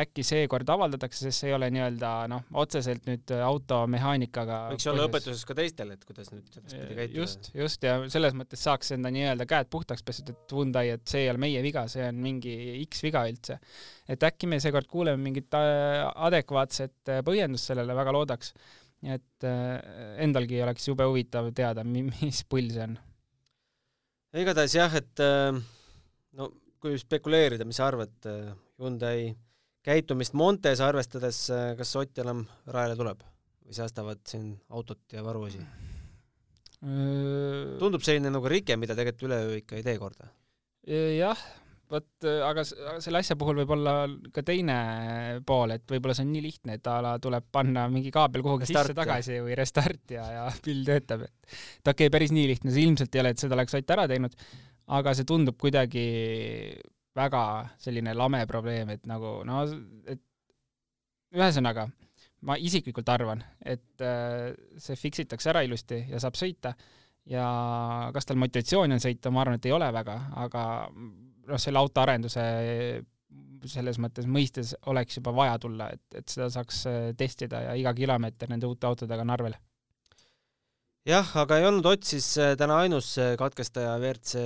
äkki 0.00 0.24
seekord 0.26 0.68
avaldatakse, 0.72 1.26
sest 1.26 1.42
see 1.42 1.50
ei 1.50 1.54
ole 1.54 1.68
nii-öelda 1.74 2.10
noh, 2.32 2.46
otseselt 2.60 3.04
nüüd 3.06 3.30
automehaanikaga 3.46 4.60
võiks 4.72 4.88
olla 4.90 5.06
õpetuses 5.06 5.44
ka 5.46 5.56
teistele, 5.58 5.98
et 5.98 6.06
kuidas 6.08 6.32
nüüd 6.32 6.48
edaspidi 6.50 6.96
käituda. 6.98 7.18
just, 7.20 7.50
just 7.54 7.86
ja 7.86 7.98
selles 8.10 8.34
mõttes 8.38 8.64
saaks 8.66 8.94
enda 8.96 9.12
nii-öelda 9.14 9.46
käed 9.50 9.70
puhtaks 9.70 10.02
pestud, 10.06 10.32
et 10.34 10.56
Hyundai, 10.56 10.88
et 10.96 11.04
see 11.10 11.26
ei 11.26 11.30
ole 11.30 11.42
meie 11.44 11.62
viga, 11.64 11.84
see 11.90 12.08
on 12.08 12.18
mingi 12.24 12.56
X 12.88 13.04
viga 13.06 13.26
üldse. 13.30 13.60
et 14.08 14.26
äkki 14.26 14.50
me 14.50 14.58
seekord 14.62 14.88
kuuleme 14.90 15.20
mingit 15.20 15.54
äh, 15.58 16.00
adekvaatset 16.30 17.12
äh, 17.12 17.22
põhjendust 17.26 17.70
sellele, 17.70 17.94
väga 18.00 18.16
loodaks 18.16 18.54
et 19.04 19.46
äh, 19.46 20.16
endalgi 20.24 20.60
oleks 20.64 20.88
jube 20.88 21.06
huvitav 21.08 21.50
teada, 21.56 21.84
mis 21.84 22.42
pull 22.48 22.70
see 22.72 22.84
on. 22.86 22.98
igatahes 24.34 24.76
jah, 24.78 24.94
et 24.98 25.22
äh, 25.22 25.56
no 26.38 26.50
kui 26.82 26.98
spekuleerida, 27.00 27.66
mis 27.68 27.80
sa 27.80 27.88
arvad, 27.90 28.14
äh, 28.28 28.52
Hyundai 28.80 29.32
käitumist 29.84 30.34
Montes 30.34 30.80
arvestades, 30.82 31.44
kas 31.78 31.96
Ott 32.00 32.18
enam 32.18 32.42
rajale 32.66 32.96
tuleb 32.98 33.20
või 33.64 33.76
säästavad 33.76 34.22
siin 34.28 34.54
autot 34.70 35.02
ja 35.12 35.24
varuosi? 35.24 35.62
tundub 37.80 38.02
selline 38.04 38.28
nagu 38.28 38.48
rike, 38.50 38.74
mida 38.76 38.92
tegelikult 38.92 39.28
üleöö 39.30 39.54
ikka 39.56 39.78
ei 39.78 39.84
tee 39.86 39.94
korda. 39.96 40.26
jah, 40.84 41.40
vot 41.92 42.26
äh, 42.26 42.40
aga 42.46 42.64
selle 42.64 43.20
asja 43.20 43.36
puhul 43.40 43.60
võib 43.62 43.72
olla 43.76 43.94
ka 44.34 44.44
teine 44.46 44.76
pool, 45.46 45.74
et 45.76 45.84
võib-olla 45.90 46.16
see 46.16 46.26
on 46.26 46.32
nii 46.34 46.44
lihtne, 46.44 46.78
et 46.78 46.90
a 46.90 46.98
la 47.04 47.14
tuleb 47.22 47.46
panna 47.54 47.86
mingi 47.92 48.12
kaabel 48.14 48.44
kuhugi 48.44 48.66
restart, 48.66 48.90
sisse 48.90 48.98
tagasi 48.98 49.40
või 49.44 49.58
restart 49.58 50.14
ja, 50.16 50.24
ja 50.38 50.46
pill 50.64 50.84
töötab, 50.86 51.26
et 51.28 51.34
et 51.44 51.92
okei 51.92 52.08
okay,, 52.08 52.12
päris 52.12 52.34
nii 52.34 52.46
lihtne. 52.50 52.72
See 52.74 52.86
ilmselt 52.88 53.14
ei 53.14 53.24
ole, 53.24 53.34
et 53.34 53.42
seda 53.42 53.58
oleks 53.58 53.76
Ott 53.76 53.90
ära 53.90 54.06
teinud, 54.08 54.36
aga 54.96 55.12
see 55.16 55.28
tundub 55.28 55.58
kuidagi 55.60 56.06
väga 57.14 57.42
selline 57.82 58.14
lame 58.16 58.42
probleem, 58.50 58.90
et 58.94 59.04
nagu 59.06 59.36
no, 59.46 59.62
et 60.08 60.22
ühesõnaga, 61.34 61.88
ma 62.46 62.56
isiklikult 62.60 63.08
arvan, 63.12 63.42
et 63.60 64.04
äh, 64.04 64.52
see 64.80 64.98
fix 64.98 65.24
itakse 65.24 65.50
ära 65.52 65.64
ilusti 65.66 66.04
ja 66.10 66.20
saab 66.22 66.38
sõita 66.38 66.74
ja 67.30 67.46
kas 68.14 68.28
tal 68.28 68.40
motivatsiooni 68.40 68.96
on 68.96 69.02
sõita, 69.02 69.32
ma 69.32 69.44
arvan, 69.44 69.58
et 69.58 69.68
ei 69.68 69.74
ole 69.74 69.88
väga, 69.94 70.16
aga 70.44 70.64
noh, 71.48 71.60
selle 71.60 71.78
autoarenduse 71.78 72.44
selles 73.70 73.98
mõttes 74.02 74.26
mõistes 74.28 74.74
oleks 74.90 75.18
juba 75.18 75.32
vaja 75.34 75.58
tulla, 75.60 75.88
et, 75.94 76.04
et 76.18 76.28
seda 76.30 76.48
saaks 76.52 76.80
äh, 76.90 77.04
testida 77.18 77.62
ja 77.68 77.76
iga 77.78 77.94
kilomeeter 77.96 78.50
nende 78.52 78.68
uute 78.68 78.88
autodega 78.88 79.24
Narvel. 79.26 79.56
jah, 81.08 81.30
aga 81.42 81.58
ei 81.58 81.68
olnud 81.68 81.86
Ott 81.88 82.08
siis 82.08 82.28
äh, 82.38 82.54
täna 82.60 82.80
ainus 82.84 83.14
äh, 83.18 83.34
katkestaja 83.40 83.96
WRC 83.98 84.42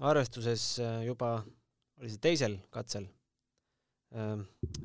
arvestuses 0.00 0.66
juba, 1.06 1.34
oli 2.00 2.12
see 2.12 2.22
teisel 2.22 2.58
katsel, 2.72 3.06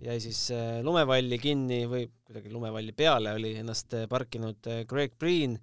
jäi 0.03 0.21
siis 0.23 0.39
lumevalli 0.87 1.35
kinni 1.41 1.81
või 1.89 2.05
kuidagi 2.07 2.51
lumevalli 2.53 2.93
peale 2.95 3.33
oli 3.35 3.57
ennast 3.59 3.95
parkinud 4.07 4.69
Greg 4.87 5.17
Breen, 5.19 5.57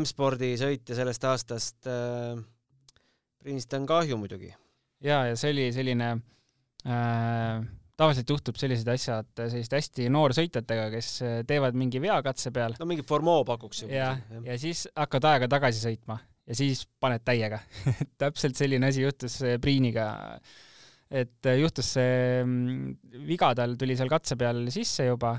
M-spordi 0.00 0.54
sõitja 0.56 0.96
sellest 0.96 1.26
aastast. 1.28 1.90
Priinist 3.44 3.76
on 3.76 3.84
kahju 3.84 4.16
muidugi 4.16 4.54
ja, 5.04 5.24
ja 5.30 5.38
see 5.38 5.52
oli 5.54 5.70
selline 5.74 6.10
äh, 6.88 7.64
tavaliselt 7.98 8.30
juhtub 8.34 8.58
sellised 8.58 8.88
asjad 8.90 9.30
selliste 9.38 9.78
hästi 9.78 10.10
noorsõitjatega, 10.12 10.88
kes 10.94 11.10
äh, 11.24 11.40
teevad 11.48 11.76
mingi 11.78 12.02
vea 12.02 12.16
katse 12.26 12.52
peal. 12.54 12.76
no 12.80 12.88
mingi 12.90 13.06
Formeau 13.06 13.46
pakuks 13.46 13.84
ju. 13.84 13.90
ja, 13.94 14.14
ja 14.44 14.58
siis 14.60 14.86
hakkad 14.96 15.30
aega 15.30 15.50
tagasi 15.56 15.82
sõitma 15.84 16.18
ja 16.44 16.58
siis 16.58 16.84
paned 17.00 17.24
täiega 17.24 17.60
täpselt 18.22 18.58
selline 18.58 18.90
asi 18.90 19.04
juhtus 19.04 19.40
äh, 19.46 19.58
Priiniga. 19.62 20.08
et 21.10 21.46
äh, 21.46 21.60
juhtus 21.60 21.94
see 21.96 22.42
mm, 22.42 23.24
viga, 23.28 23.54
tal 23.54 23.78
tuli 23.78 23.96
seal 23.98 24.10
katse 24.10 24.38
peal 24.40 24.66
sisse 24.74 25.06
juba, 25.06 25.36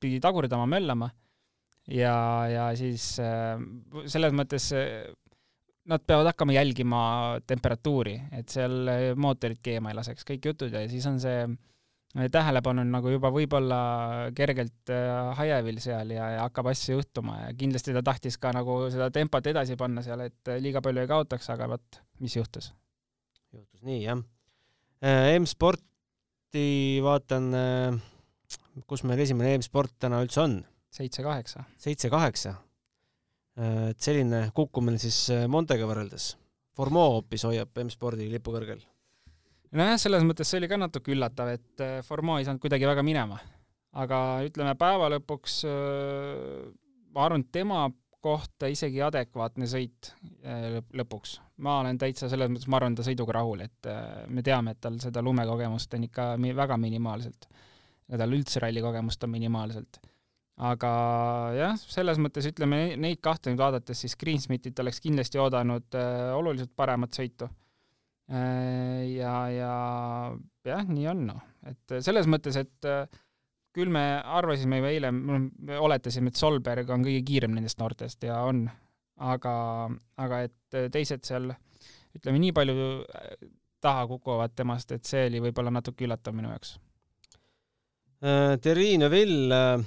pidi 0.00 0.20
tagurdama, 0.20 0.68
möllama 0.68 1.08
ja, 1.88 2.16
ja 2.52 2.70
siis 2.76 3.14
selles 3.16 4.36
mõttes 4.36 4.68
nad 5.90 6.02
peavad 6.06 6.30
hakkama 6.30 6.54
jälgima 6.56 7.00
temperatuuri, 7.46 8.16
et 8.32 8.48
seal 8.52 8.88
mootorit 9.20 9.60
keema 9.64 9.92
ei 9.92 9.98
laseks, 9.98 10.24
kõik 10.28 10.48
jutud 10.52 10.72
ja 10.72 10.84
siis 10.88 11.04
on 11.10 11.18
see 11.20 11.42
äh, 11.44 12.28
tähelepanu 12.32 12.84
on 12.84 12.92
nagu 12.94 13.10
juba 13.12 13.30
võib-olla 13.34 13.80
kergelt 14.36 14.92
äh, 14.92 15.32
hajevil 15.40 15.80
seal 15.82 16.14
ja, 16.14 16.30
ja 16.36 16.42
hakkab 16.46 16.70
asju 16.72 16.98
juhtuma 16.98 17.40
ja 17.42 17.52
kindlasti 17.58 17.94
ta 17.96 18.04
tahtis 18.06 18.38
ka 18.40 18.54
nagu 18.56 18.84
seda 18.94 19.10
tempot 19.14 19.46
edasi 19.50 19.76
panna 19.80 20.04
seal, 20.06 20.24
et 20.28 20.52
äh, 20.52 20.60
liiga 20.62 20.82
palju 20.84 21.04
ei 21.04 21.10
kaotaks, 21.10 21.50
aga 21.52 21.68
vot, 21.74 22.00
mis 22.24 22.36
juhtus? 22.38 22.72
juhtus 23.52 23.84
nii, 23.86 24.00
jah. 24.06 24.22
M-sporti 25.04 26.64
vaatan, 27.04 27.50
kus 28.88 29.02
meil 29.04 29.20
esimene 29.20 29.58
M-sport 29.58 29.98
täna 30.00 30.22
üldse 30.24 30.40
on? 30.46 30.62
seitse-kaheksa. 30.94 31.66
seitse-kaheksa 31.82 32.54
et 33.54 34.00
selline 34.02 34.48
kukkumine 34.54 34.98
siis 34.98 35.18
äh, 35.34 35.46
Montega 35.50 35.86
võrreldes. 35.86 36.34
Formeau 36.74 37.18
hoopis 37.18 37.44
hoiab 37.46 37.76
M-spordi 37.84 38.26
lipu 38.30 38.54
kõrgel. 38.54 38.80
nojah, 39.74 39.98
selles 40.00 40.24
mõttes 40.26 40.50
see 40.50 40.58
oli 40.58 40.70
ka 40.70 40.78
natuke 40.80 41.12
üllatav, 41.14 41.52
et 41.54 41.84
äh, 41.84 42.00
Formeau 42.06 42.40
ei 42.40 42.48
saanud 42.48 42.62
kuidagi 42.62 42.88
väga 42.88 43.04
minema. 43.06 43.38
aga 43.94 44.16
ütleme 44.42 44.74
päeva 44.74 45.06
lõpuks 45.12 45.60
ma 47.14 47.26
arvan, 47.28 47.44
tema 47.54 47.84
kohta 48.24 48.66
isegi 48.66 48.98
adekvaatne 49.04 49.68
sõit 49.70 50.10
lõpuks. 50.98 51.36
ma 51.62 51.78
olen 51.78 51.98
täitsa 51.98 52.28
selles 52.28 52.50
mõttes, 52.50 52.66
ma 52.66 52.80
arvan, 52.80 52.96
ta 52.98 53.06
sõiduga 53.06 53.36
rahul, 53.38 53.60
et 53.60 53.86
me 54.26 54.42
teame, 54.42 54.74
et 54.74 54.80
tal 54.80 54.98
seda 54.98 55.22
lumekogemust 55.22 55.94
on 55.94 56.08
ikka 56.08 56.32
väga 56.42 56.76
minimaalselt. 56.76 57.46
ja 58.08 58.18
tal 58.18 58.34
üldse 58.34 58.58
rallikogemust 58.66 59.22
on 59.22 59.30
minimaalselt 59.30 60.00
aga 60.62 60.90
jah, 61.56 61.74
selles 61.74 62.20
mõttes 62.22 62.46
ütleme 62.46 62.94
neid 63.00 63.18
kahte 63.24 63.50
nüüd 63.50 63.58
vaadates, 63.58 64.04
siis 64.04 64.14
Greensmithit 64.18 64.78
oleks 64.78 65.00
kindlasti 65.02 65.40
oodanud 65.42 65.96
äh, 65.98 66.30
oluliselt 66.36 66.70
paremat 66.78 67.16
sõitu 67.16 67.48
äh,. 68.30 69.02
ja, 69.16 69.34
ja 69.50 69.72
jah, 70.68 70.84
nii 70.86 71.08
on 71.10 71.24
noh, 71.32 71.40
et 71.66 71.96
selles 72.06 72.30
mõttes, 72.30 72.58
et 72.60 72.86
äh, 72.86 73.08
küll 73.74 73.90
me 73.90 74.04
arvasime 74.22 74.78
ju 74.78 74.86
eile, 74.92 75.10
me 75.10 75.80
oletasime, 75.82 76.30
et 76.30 76.38
Solberg 76.38 76.94
on 76.94 77.02
kõige 77.02 77.24
kiirem 77.26 77.56
nendest 77.56 77.82
noortest 77.82 78.22
ja 78.28 78.38
on, 78.46 78.62
aga, 79.26 79.56
aga 80.22 80.40
et 80.46 80.78
teised 80.94 81.26
seal 81.26 81.50
ütleme 82.14 82.38
nii 82.38 82.54
palju 82.54 82.86
äh, 83.02 83.34
taha 83.82 84.06
kukuvad 84.06 84.54
temast, 84.54 84.94
et 84.94 85.02
see 85.04 85.26
oli 85.26 85.42
võib-olla 85.48 85.74
natuke 85.74 86.06
üllatav 86.06 86.38
minu 86.38 86.54
jaoks 86.54 86.76
äh,. 88.22 88.54
Terri 88.62 88.94
Neville 89.02 89.62
äh 89.64 89.84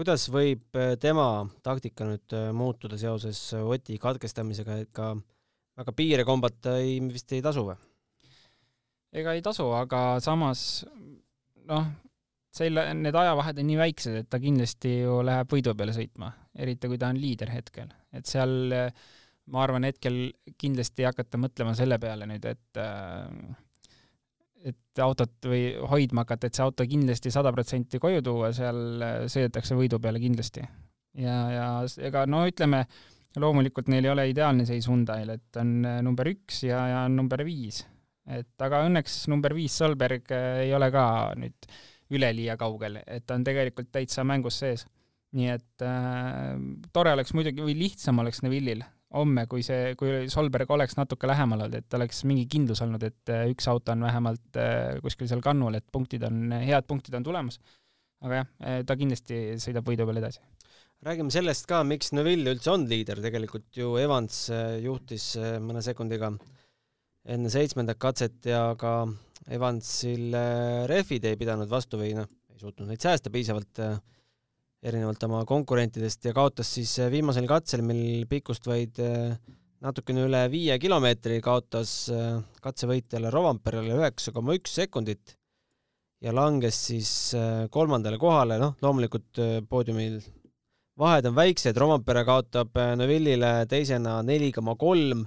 kuidas 0.00 0.30
võib 0.32 0.78
äh, 0.80 0.94
tema 1.00 1.44
taktika 1.64 2.06
nüüd 2.08 2.32
äh, 2.36 2.48
muutuda 2.56 2.96
seoses 3.00 3.38
äh, 3.52 3.60
Oti 3.60 3.98
katkestamisega, 4.00 4.78
et 4.80 4.92
ka 4.96 5.12
väga 5.76 5.94
piire 5.96 6.24
kombata 6.24 6.78
ei, 6.80 6.96
vist 7.12 7.32
ei 7.36 7.42
tasu 7.44 7.66
või? 7.68 7.76
ega 9.20 9.34
ei 9.36 9.42
tasu, 9.44 9.66
aga 9.76 10.20
samas 10.24 10.86
noh, 11.68 11.90
selle, 12.54 12.86
need 12.96 13.16
ajavahed 13.18 13.60
on 13.60 13.68
nii 13.68 13.80
väiksed, 13.80 14.20
et 14.22 14.30
ta 14.32 14.40
kindlasti 14.40 15.00
ju 15.02 15.18
läheb 15.26 15.50
võidu 15.52 15.74
peale 15.76 15.92
sõitma, 15.96 16.30
eriti 16.56 16.88
kui 16.88 17.00
ta 17.00 17.10
on 17.12 17.20
liider 17.20 17.52
hetkel, 17.52 17.90
et 18.16 18.30
seal 18.30 18.72
ma 19.50 19.64
arvan, 19.66 19.84
hetkel 19.90 20.30
kindlasti 20.56 21.04
ei 21.04 21.10
hakata 21.10 21.42
mõtlema 21.42 21.74
selle 21.76 21.98
peale 22.00 22.30
nüüd, 22.30 22.46
et 22.46 22.80
et 24.66 25.00
autot 25.02 25.48
või 25.48 25.70
hoidma 25.92 26.24
hakata, 26.26 26.48
et 26.48 26.56
see 26.58 26.64
auto 26.64 26.84
kindlasti 26.88 27.32
sada 27.32 27.52
protsenti 27.54 28.00
koju 28.02 28.22
tuua, 28.24 28.50
seal 28.56 29.04
sõidetakse 29.30 29.76
võidu 29.78 30.00
peale 30.02 30.20
kindlasti. 30.22 30.64
ja, 31.20 31.38
ja 31.54 31.68
ega 32.06 32.26
no 32.28 32.42
ütleme, 32.48 32.84
loomulikult 33.40 33.88
neil 33.88 34.08
ei 34.08 34.12
ole 34.12 34.28
ideaalne 34.32 34.66
seis 34.68 34.88
Hyundai'l, 34.90 35.36
et 35.36 35.60
on 35.60 35.80
number 36.04 36.28
üks 36.32 36.64
ja, 36.66 36.82
ja 36.92 37.00
number 37.08 37.44
viis. 37.46 37.84
et 38.28 38.62
aga 38.62 38.84
õnneks 38.88 39.24
number 39.32 39.54
viis 39.56 39.76
Solberg 39.80 40.30
ei 40.36 40.74
ole 40.76 40.90
ka 40.92 41.04
nüüd 41.40 41.70
üleliia 42.10 42.56
kaugel, 42.60 43.00
et 43.06 43.24
ta 43.26 43.36
on 43.38 43.44
tegelikult 43.46 43.90
täitsa 43.94 44.24
mängus 44.26 44.60
sees. 44.60 44.86
nii 45.30 45.52
et 45.52 45.84
äh, 45.86 46.56
tore 46.92 47.12
oleks 47.14 47.32
muidugi, 47.38 47.62
või 47.62 47.76
lihtsam 47.78 48.18
oleks 48.18 48.42
Neville'il 48.42 48.82
homme, 49.16 49.44
kui 49.50 49.64
see, 49.66 49.94
kui 49.98 50.28
Solberg 50.30 50.70
oleks 50.70 50.96
natuke 50.98 51.28
lähemal 51.30 51.64
olnud, 51.64 51.80
et 51.80 51.98
oleks 51.98 52.22
mingi 52.28 52.46
kindlus 52.50 52.82
olnud, 52.84 53.02
et 53.06 53.32
äh, 53.32 53.48
üks 53.50 53.66
auto 53.70 53.94
on 53.94 54.06
vähemalt 54.06 54.58
äh, 54.60 55.00
kuskil 55.02 55.30
seal 55.30 55.42
kannul, 55.44 55.78
et 55.78 55.86
punktid 55.92 56.24
on, 56.28 56.54
head 56.54 56.86
punktid 56.88 57.16
on 57.18 57.26
tulemas. 57.26 57.58
aga 58.20 58.42
jah, 58.42 58.50
äh, 58.62 58.80
ta 58.86 58.96
kindlasti 59.00 59.40
sõidab 59.62 59.88
võidu 59.88 60.06
peale 60.06 60.22
edasi. 60.22 60.42
räägime 61.06 61.34
sellest 61.34 61.66
ka, 61.66 61.82
miks 61.82 62.12
Neville 62.14 62.54
üldse 62.54 62.70
on 62.70 62.86
liider, 62.86 63.22
tegelikult 63.24 63.66
ju 63.76 63.96
Evans 63.98 64.44
juhtis 64.84 65.32
mõne 65.64 65.82
sekundiga 65.82 66.30
enne 67.30 67.50
seitsmendat 67.50 67.98
katset 67.98 68.46
ja 68.46 68.76
ka 68.78 69.08
Evansil 69.50 70.36
rehvid 70.86 71.24
ei 71.26 71.38
pidanud 71.40 71.70
vastu 71.70 71.98
või 71.98 72.12
noh, 72.14 72.28
ei 72.52 72.62
suutnud 72.62 72.86
neid 72.86 73.02
säästa 73.02 73.32
piisavalt 73.32 73.80
erinevalt 74.80 75.24
oma 75.26 75.42
konkurentidest 75.48 76.24
ja 76.24 76.34
kaotas 76.36 76.70
siis 76.76 76.94
äh, 77.02 77.10
viimasel 77.12 77.48
katsel, 77.50 77.82
mil 77.86 78.24
pikkust 78.30 78.66
vaid 78.70 79.00
äh, 79.04 79.34
natukene 79.84 80.24
üle 80.28 80.44
viie 80.52 80.76
kilomeetri, 80.80 81.38
kaotas 81.44 81.92
katsevõitjale 82.60 83.30
Rovanperele 83.32 83.94
üheksa 83.96 84.32
koma 84.36 84.52
üks 84.58 84.74
sekundit 84.76 85.36
ja 86.20 86.34
langes 86.36 86.76
siis 86.90 87.10
kolmandale 87.72 88.18
kohale, 88.20 88.58
noh, 88.60 88.74
loomulikult 88.84 89.40
poodiumil 89.70 90.18
vahed 91.00 91.30
on 91.30 91.36
väiksed, 91.36 91.78
Rovanpere 91.80 92.26
kaotab 92.28 92.76
Neville'ile 93.00 93.64
teisena 93.70 94.18
neli 94.26 94.50
koma 94.52 94.76
kolm. 94.80 95.24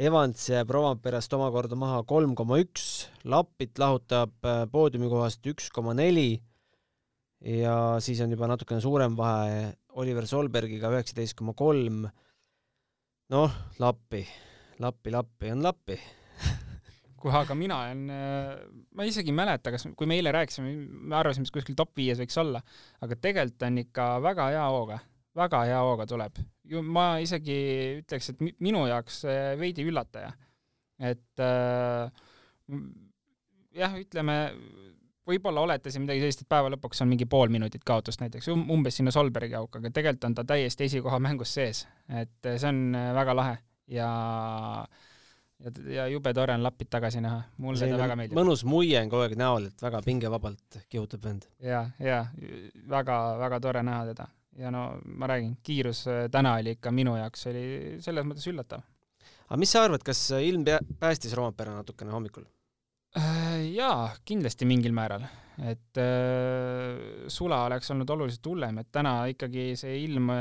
Evans 0.00 0.46
jääb 0.48 0.70
Rovanperest 0.72 1.34
omakorda 1.36 1.76
maha 1.76 2.00
kolm 2.08 2.32
koma 2.38 2.56
üks, 2.62 3.10
Lappit 3.28 3.76
lahutab 3.78 4.32
äh, 4.48 4.62
poodiumikohast 4.72 5.44
üks 5.50 5.68
koma 5.74 5.92
neli 5.98 6.40
ja 7.40 7.74
siis 8.04 8.20
on 8.20 8.32
juba 8.34 8.48
natukene 8.50 8.80
suurem 8.84 9.16
vahe 9.16 9.72
Oliver 10.00 10.26
Solbergiga 10.28 10.90
üheksateist 10.92 11.36
koma 11.38 11.54
kolm. 11.56 12.06
noh, 13.30 13.60
Lappi, 13.78 14.24
Lappi, 14.78 15.10
Lappi 15.14 15.52
on 15.54 15.62
Lappi 15.62 15.98
kuule, 17.20 17.36
aga 17.42 17.54
mina 17.54 17.82
olen, 17.84 18.02
äh, 18.10 18.56
ma 18.96 19.06
isegi 19.08 19.32
ei 19.32 19.36
mäleta, 19.36 19.72
kas, 19.72 19.86
kui 19.96 20.08
me 20.08 20.16
eile 20.20 20.32
rääkisime, 20.32 20.74
me 21.12 21.16
arvasime, 21.16 21.46
et 21.48 21.54
kuskil 21.54 21.78
top 21.78 21.94
viies 21.96 22.20
võiks 22.20 22.36
olla, 22.40 22.62
aga 23.00 23.16
tegelikult 23.16 23.68
on 23.68 23.80
ikka 23.84 24.10
väga 24.24 24.50
hea 24.54 24.66
hooga 24.72 25.00
väga 25.36 25.64
hea 25.68 25.80
hooga 25.84 26.06
tuleb. 26.10 26.40
ju 26.70 26.82
ma 26.86 27.18
isegi 27.22 27.58
ütleks, 28.00 28.30
et 28.30 28.42
minu 28.62 28.84
jaoks 28.88 29.24
veidi 29.58 29.86
üllataja. 29.86 30.32
et 30.98 31.42
äh, 31.42 32.10
jah, 33.74 33.96
ütleme, 33.98 34.36
võib-olla 35.26 35.64
oletasin 35.66 36.04
midagi 36.04 36.22
sellist, 36.24 36.44
et 36.44 36.48
päeva 36.50 36.70
lõpuks 36.72 37.02
on 37.04 37.10
mingi 37.10 37.26
pool 37.30 37.52
minutit 37.52 37.84
kaotust 37.86 38.22
näiteks, 38.22 38.48
um-, 38.52 38.66
umbes 38.72 38.96
sinna 39.00 39.12
Solbergi 39.14 39.54
auka, 39.58 39.78
aga 39.78 39.92
tegelikult 39.94 40.28
on 40.30 40.36
ta 40.38 40.44
täiesti 40.48 40.88
esikoha 40.88 41.20
mängus 41.22 41.54
sees. 41.54 41.86
et 42.08 42.50
see 42.56 42.68
on 42.68 42.96
väga 43.14 43.36
lahe 43.36 43.56
ja 43.90 44.10
ja, 45.64 45.70
ja 45.92 46.06
jube 46.08 46.32
tore 46.34 46.54
on 46.54 46.62
Lapid 46.62 46.90
tagasi 46.90 47.20
näha, 47.20 47.42
mulle 47.58 47.88
ta 47.88 47.98
väga 48.00 48.16
meeldib. 48.16 48.38
mõnus 48.38 48.64
muie 48.64 48.98
on 49.02 49.10
kogu 49.12 49.26
aeg 49.26 49.36
näol, 49.38 49.70
et 49.70 49.82
väga 49.82 50.02
pingevabalt 50.06 50.82
kihutab 50.88 51.24
vend. 51.24 51.48
ja, 51.62 51.84
ja 52.00 52.24
väga-väga 52.88 53.60
tore 53.60 53.82
näha 53.86 54.12
teda 54.12 54.28
ja 54.58 54.70
no 54.70 54.86
ma 55.04 55.28
räägin, 55.30 55.56
kiirus 55.62 56.06
äh, 56.08 56.24
täna 56.30 56.54
oli 56.58 56.76
ikka 56.76 56.92
minu 56.92 57.16
jaoks 57.16 57.46
oli 57.50 57.64
selles 58.04 58.26
mõttes 58.26 58.48
üllatav. 58.50 58.82
aga 59.48 59.60
mis 59.60 59.72
sa 59.72 59.84
arvad, 59.84 60.04
kas 60.06 60.30
ilm 60.40 60.64
päästis 60.98 61.36
Rompera 61.38 61.74
natukene 61.76 62.14
hommikul? 62.14 62.46
Äh, 63.60 63.68
jaa, 63.76 64.08
kindlasti 64.24 64.68
mingil 64.68 64.94
määral, 64.96 65.26
et 65.68 66.00
äh, 66.00 67.26
sula 67.28 67.64
oleks 67.68 67.90
olnud 67.92 68.10
oluliselt 68.16 68.46
hullem, 68.48 68.80
et 68.80 68.88
täna 68.92 69.18
ikkagi 69.32 69.74
see 69.80 69.98
ilm 70.04 70.32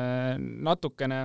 natukene 0.63 1.19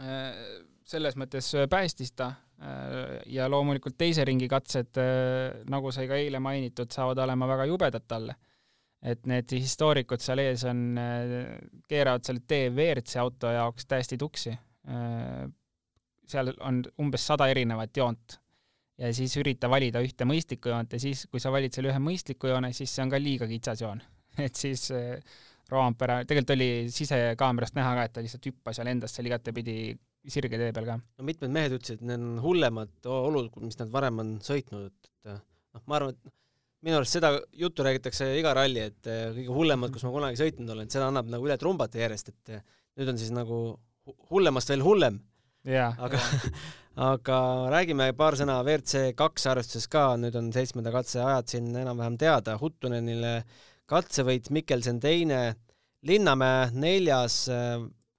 äh, 0.00 0.42
selles 0.86 1.16
mõttes 1.18 1.52
päästis 1.70 2.12
ta 2.18 2.32
äh, 2.32 3.22
ja 3.30 3.46
loomulikult 3.50 3.98
teise 3.98 4.26
ringi 4.26 4.48
katsed, 4.50 4.98
nagu 5.70 5.94
sai 5.94 6.10
ka 6.10 6.18
eile 6.18 6.42
mainitud, 6.42 6.90
saavad 6.92 7.22
olema 7.26 7.48
väga 7.54 7.70
jubedad 7.70 8.06
talle 8.08 8.36
et 9.06 9.26
need 9.28 9.52
histoorikud 9.54 10.22
seal 10.22 10.40
ees 10.42 10.64
on, 10.68 10.80
äh, 10.98 11.52
keeravad 11.88 12.24
selle 12.26 12.42
tee 12.48 12.70
WRC 12.72 13.20
auto 13.22 13.52
jaoks 13.54 13.86
täiesti 13.86 14.18
tuksi. 14.18 14.56
Äh, 14.90 15.46
seal 16.26 16.50
on 16.64 16.82
umbes 17.02 17.26
sada 17.28 17.46
erinevat 17.52 17.96
joont 17.96 18.40
ja 18.98 19.12
siis 19.16 19.34
ürita 19.40 19.70
valida 19.70 20.00
ühte 20.04 20.28
mõistlikku 20.28 20.72
joont 20.72 20.96
ja 20.96 21.00
siis, 21.02 21.26
kui 21.30 21.42
sa 21.42 21.52
valid 21.54 21.74
selle 21.76 21.92
ühe 21.92 22.00
mõistliku 22.02 22.50
joone, 22.50 22.72
siis 22.76 22.94
see 22.94 23.04
on 23.04 23.12
ka 23.12 23.20
liiga 23.20 23.48
kitsas 23.50 23.82
joon. 23.84 24.00
et 24.46 24.56
siis 24.56 24.88
äh, 24.94 25.18
Roompere, 25.70 26.20
tegelikult 26.28 26.54
oli 26.54 26.70
sisekaamerast 26.94 27.74
näha 27.74 27.94
ka, 27.98 28.06
et 28.06 28.12
ta 28.14 28.22
lihtsalt 28.22 28.44
hüppas 28.46 28.78
seal 28.78 28.90
endast 28.92 29.18
seal 29.18 29.26
igatepidi 29.26 29.76
sirge 30.30 30.58
tee 30.58 30.72
peal 30.74 30.86
ka. 30.86 30.96
no 30.98 31.26
mitmed 31.26 31.52
mehed 31.54 31.74
ütlesid, 31.76 32.00
et 32.00 32.08
need 32.08 32.22
on 32.22 32.40
hullemad 32.42 33.08
olud, 33.10 33.50
mis 33.62 33.78
nad 33.80 33.90
varem 33.92 34.22
on 34.22 34.32
sõitnud, 34.46 34.90
et 34.90 35.30
noh, 35.30 35.82
ma 35.86 35.98
arvan, 35.98 36.14
et 36.14 36.34
minu 36.86 37.00
arust 37.00 37.16
seda 37.16 37.32
juttu 37.58 37.86
räägitakse 37.86 38.28
iga 38.38 38.54
ralli, 38.56 38.84
et 38.90 39.10
eh, 39.10 39.26
kõige 39.40 39.58
hullemad, 39.58 39.92
kus 39.94 40.06
ma 40.06 40.14
kunagi 40.14 40.40
sõitnud 40.40 40.70
olen, 40.74 40.90
seda 40.92 41.10
annab 41.10 41.30
nagu 41.32 41.46
üle 41.46 41.58
trumbata 41.60 41.98
järjest, 41.98 42.30
et 42.34 42.56
nüüd 42.98 43.12
on 43.12 43.20
siis 43.20 43.32
nagu 43.34 43.60
hullemast 44.30 44.70
veel 44.70 44.86
hullem. 44.86 45.18
aga, 45.98 46.20
aga 46.96 47.38
räägime 47.72 48.08
paar 48.16 48.36
sõna 48.40 48.56
WRC 48.64 49.12
kaks 49.16 49.46
arvestuses 49.50 49.88
ka, 49.92 50.14
nüüd 50.20 50.36
on 50.38 50.48
seitsmenda 50.54 50.92
katse 50.94 51.20
ajad 51.20 51.52
siin 51.52 51.68
enam-vähem 51.76 52.16
teada, 52.20 52.56
Huttunenile 52.60 53.42
katsevõit, 53.90 54.48
Mikkelsen 54.50 55.00
teine, 55.02 55.56
Linnamäe 56.06 56.70
neljas, 56.72 57.46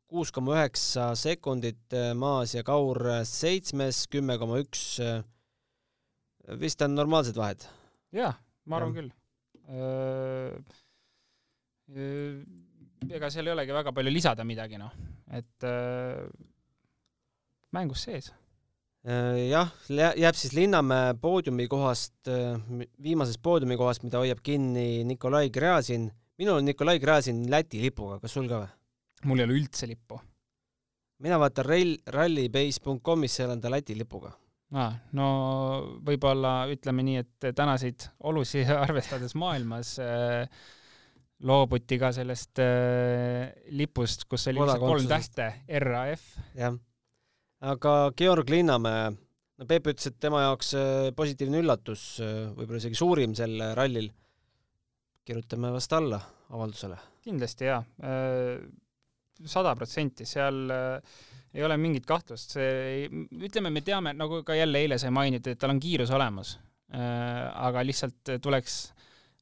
kuus 0.08 0.32
koma 0.36 0.58
üheksa 0.58 1.12
sekundit 1.18 1.96
maas 2.20 2.54
ja 2.56 2.63
Kaur 2.68 3.00
seitsmes, 3.28 4.06
kümme 4.12 4.38
koma 4.38 4.60
üks. 4.62 5.00
vist 6.60 6.82
on 6.82 6.96
normaalsed 6.96 7.36
vahed? 7.36 7.66
jah 8.16 8.38
ma 8.66 8.78
arvan 8.78 8.94
ja. 8.94 9.02
küll. 9.02 9.12
ega 13.12 13.30
seal 13.32 13.48
ei 13.48 13.54
olegi 13.54 13.76
väga 13.76 13.92
palju 13.96 14.12
lisada 14.12 14.44
midagi, 14.48 14.78
noh, 14.80 14.92
et 15.32 15.66
mängus 17.76 18.04
sees. 18.08 18.32
Jah, 19.08 19.70
jääb 19.88 20.36
siis 20.36 20.56
Linnamäe 20.58 21.13
poodiumi 21.22 21.67
kohast, 21.72 22.28
viimasest 23.04 23.39
poodiumi 23.43 23.78
kohast, 23.80 24.04
mida 24.04 24.20
hoiab 24.20 24.41
kinni 24.43 25.04
Nikolai 25.08 25.50
Gräzin. 25.54 26.10
minul 26.38 26.60
on 26.60 26.65
Nikolai 26.67 27.00
Gräzin 27.00 27.46
Läti 27.52 27.82
lipuga, 27.82 28.20
kas 28.20 28.36
sul 28.36 28.50
ka 28.50 28.63
või? 28.65 28.74
mul 29.30 29.39
ei 29.39 29.48
ole 29.48 29.56
üldse 29.62 29.88
lippu. 29.88 30.20
mina 31.24 31.39
vaatan 31.39 31.65
rall, 31.65 31.96
rallybase.com'is, 32.13 33.39
seal 33.39 33.56
on 33.56 33.63
ta 33.63 33.72
Läti 33.72 33.96
lipuga 33.98 34.34
aa, 34.76 34.89
no 35.15 35.28
võib-olla 36.06 36.65
ütleme 36.72 37.06
nii, 37.08 37.22
et 37.24 37.48
tänaseid 37.56 38.10
olusid 38.28 38.72
arvestades 38.86 39.36
maailmas 39.39 39.96
äh, 40.04 40.50
loobuti 41.48 42.00
ka 42.02 42.12
sellest 42.15 42.60
äh, 42.63 43.54
lipust, 43.78 44.28
kus 44.30 44.50
oli 44.52 44.65
kolm 44.82 45.08
tähte, 45.10 45.52
RAF. 45.86 46.26
jah, 46.58 46.76
aga 47.65 47.93
Georg 48.17 48.50
Linnamäe, 48.50 49.12
no 49.58 49.67
Peep 49.70 49.89
ütles, 49.91 50.10
et 50.10 50.20
tema 50.22 50.43
jaoks 50.46 50.74
äh, 50.78 51.10
positiivne 51.17 51.62
üllatus, 51.63 52.08
äh, 52.24 52.48
võib-olla 52.54 52.82
isegi 52.82 53.00
suurim 53.00 53.36
sel 53.38 53.58
rallil. 53.78 54.12
kirjutame 55.28 55.72
vast 55.74 55.93
alla 55.93 56.22
avaldusele. 56.56 56.98
kindlasti 57.28 57.65
jaa, 57.67 57.82
äh, 58.04 58.62
sada 59.46 59.76
protsenti, 59.76 60.26
seal 60.26 60.70
äh, 60.72 61.17
ei 61.58 61.63
ole 61.65 61.78
mingit 61.82 62.06
kahtlust, 62.06 62.54
see, 62.58 63.08
ütleme, 63.32 63.72
me 63.74 63.82
teame, 63.82 64.13
nagu 64.13 64.43
ka 64.46 64.56
jälle 64.56 64.84
eile 64.84 65.00
sai 65.02 65.12
mainitud, 65.12 65.52
et 65.52 65.60
tal 65.60 65.74
on 65.74 65.82
kiirus 65.82 66.12
olemas. 66.13 66.58
Äh, 66.93 67.43
aga 67.67 67.84
lihtsalt 67.84 68.38
tuleks 68.41 68.78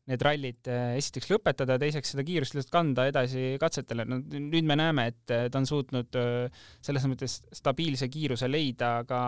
need 0.09 0.25
rallid 0.25 0.69
äh, 0.69 0.95
esiteks 0.99 1.31
lõpetada, 1.31 1.79
teiseks 1.81 2.13
seda 2.13 2.25
kiirust 2.27 2.55
lihtsalt 2.55 2.73
kanda 2.73 3.07
edasi 3.09 3.55
katsetele, 3.61 4.05
no 4.09 4.19
nüüd 4.21 4.67
me 4.67 4.77
näeme, 4.77 5.07
et 5.13 5.33
äh, 5.33 5.47
ta 5.51 5.61
on 5.61 5.69
suutnud 5.69 6.19
selles 6.85 7.07
mõttes 7.09 7.39
stabiilse 7.55 8.09
kiiruse 8.13 8.49
leida 8.51 8.99
ka 9.09 9.21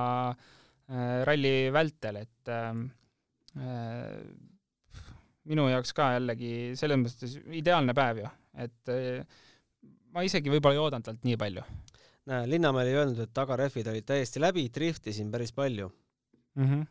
ralli 1.27 1.67
vältel, 1.75 2.21
et 2.21 2.49
minu 5.51 5.65
jaoks 5.67 5.91
ka 5.97 6.13
jällegi 6.13 6.51
selles 6.79 7.01
mõttes 7.01 7.33
ideaalne 7.59 7.91
päev 7.97 8.21
ju, 8.21 8.29
et 8.63 8.93
ma 10.15 10.23
isegi 10.25 10.51
võib-olla 10.51 10.77
ei 10.77 10.81
oodanud 10.81 11.05
talt 11.05 11.27
nii 11.27 11.37
palju. 11.39 11.63
näe, 12.31 12.47
Linnamäel 12.49 12.91
ei 12.91 12.99
öelnud, 12.99 13.19
et 13.23 13.33
tagarehvid 13.35 13.87
olid 13.91 14.07
täiesti 14.07 14.41
läbi, 14.41 14.67
driftisin 14.73 15.31
päris 15.31 15.53
palju 15.55 15.89
mm. 15.89 16.65
-hmm. 16.65 16.85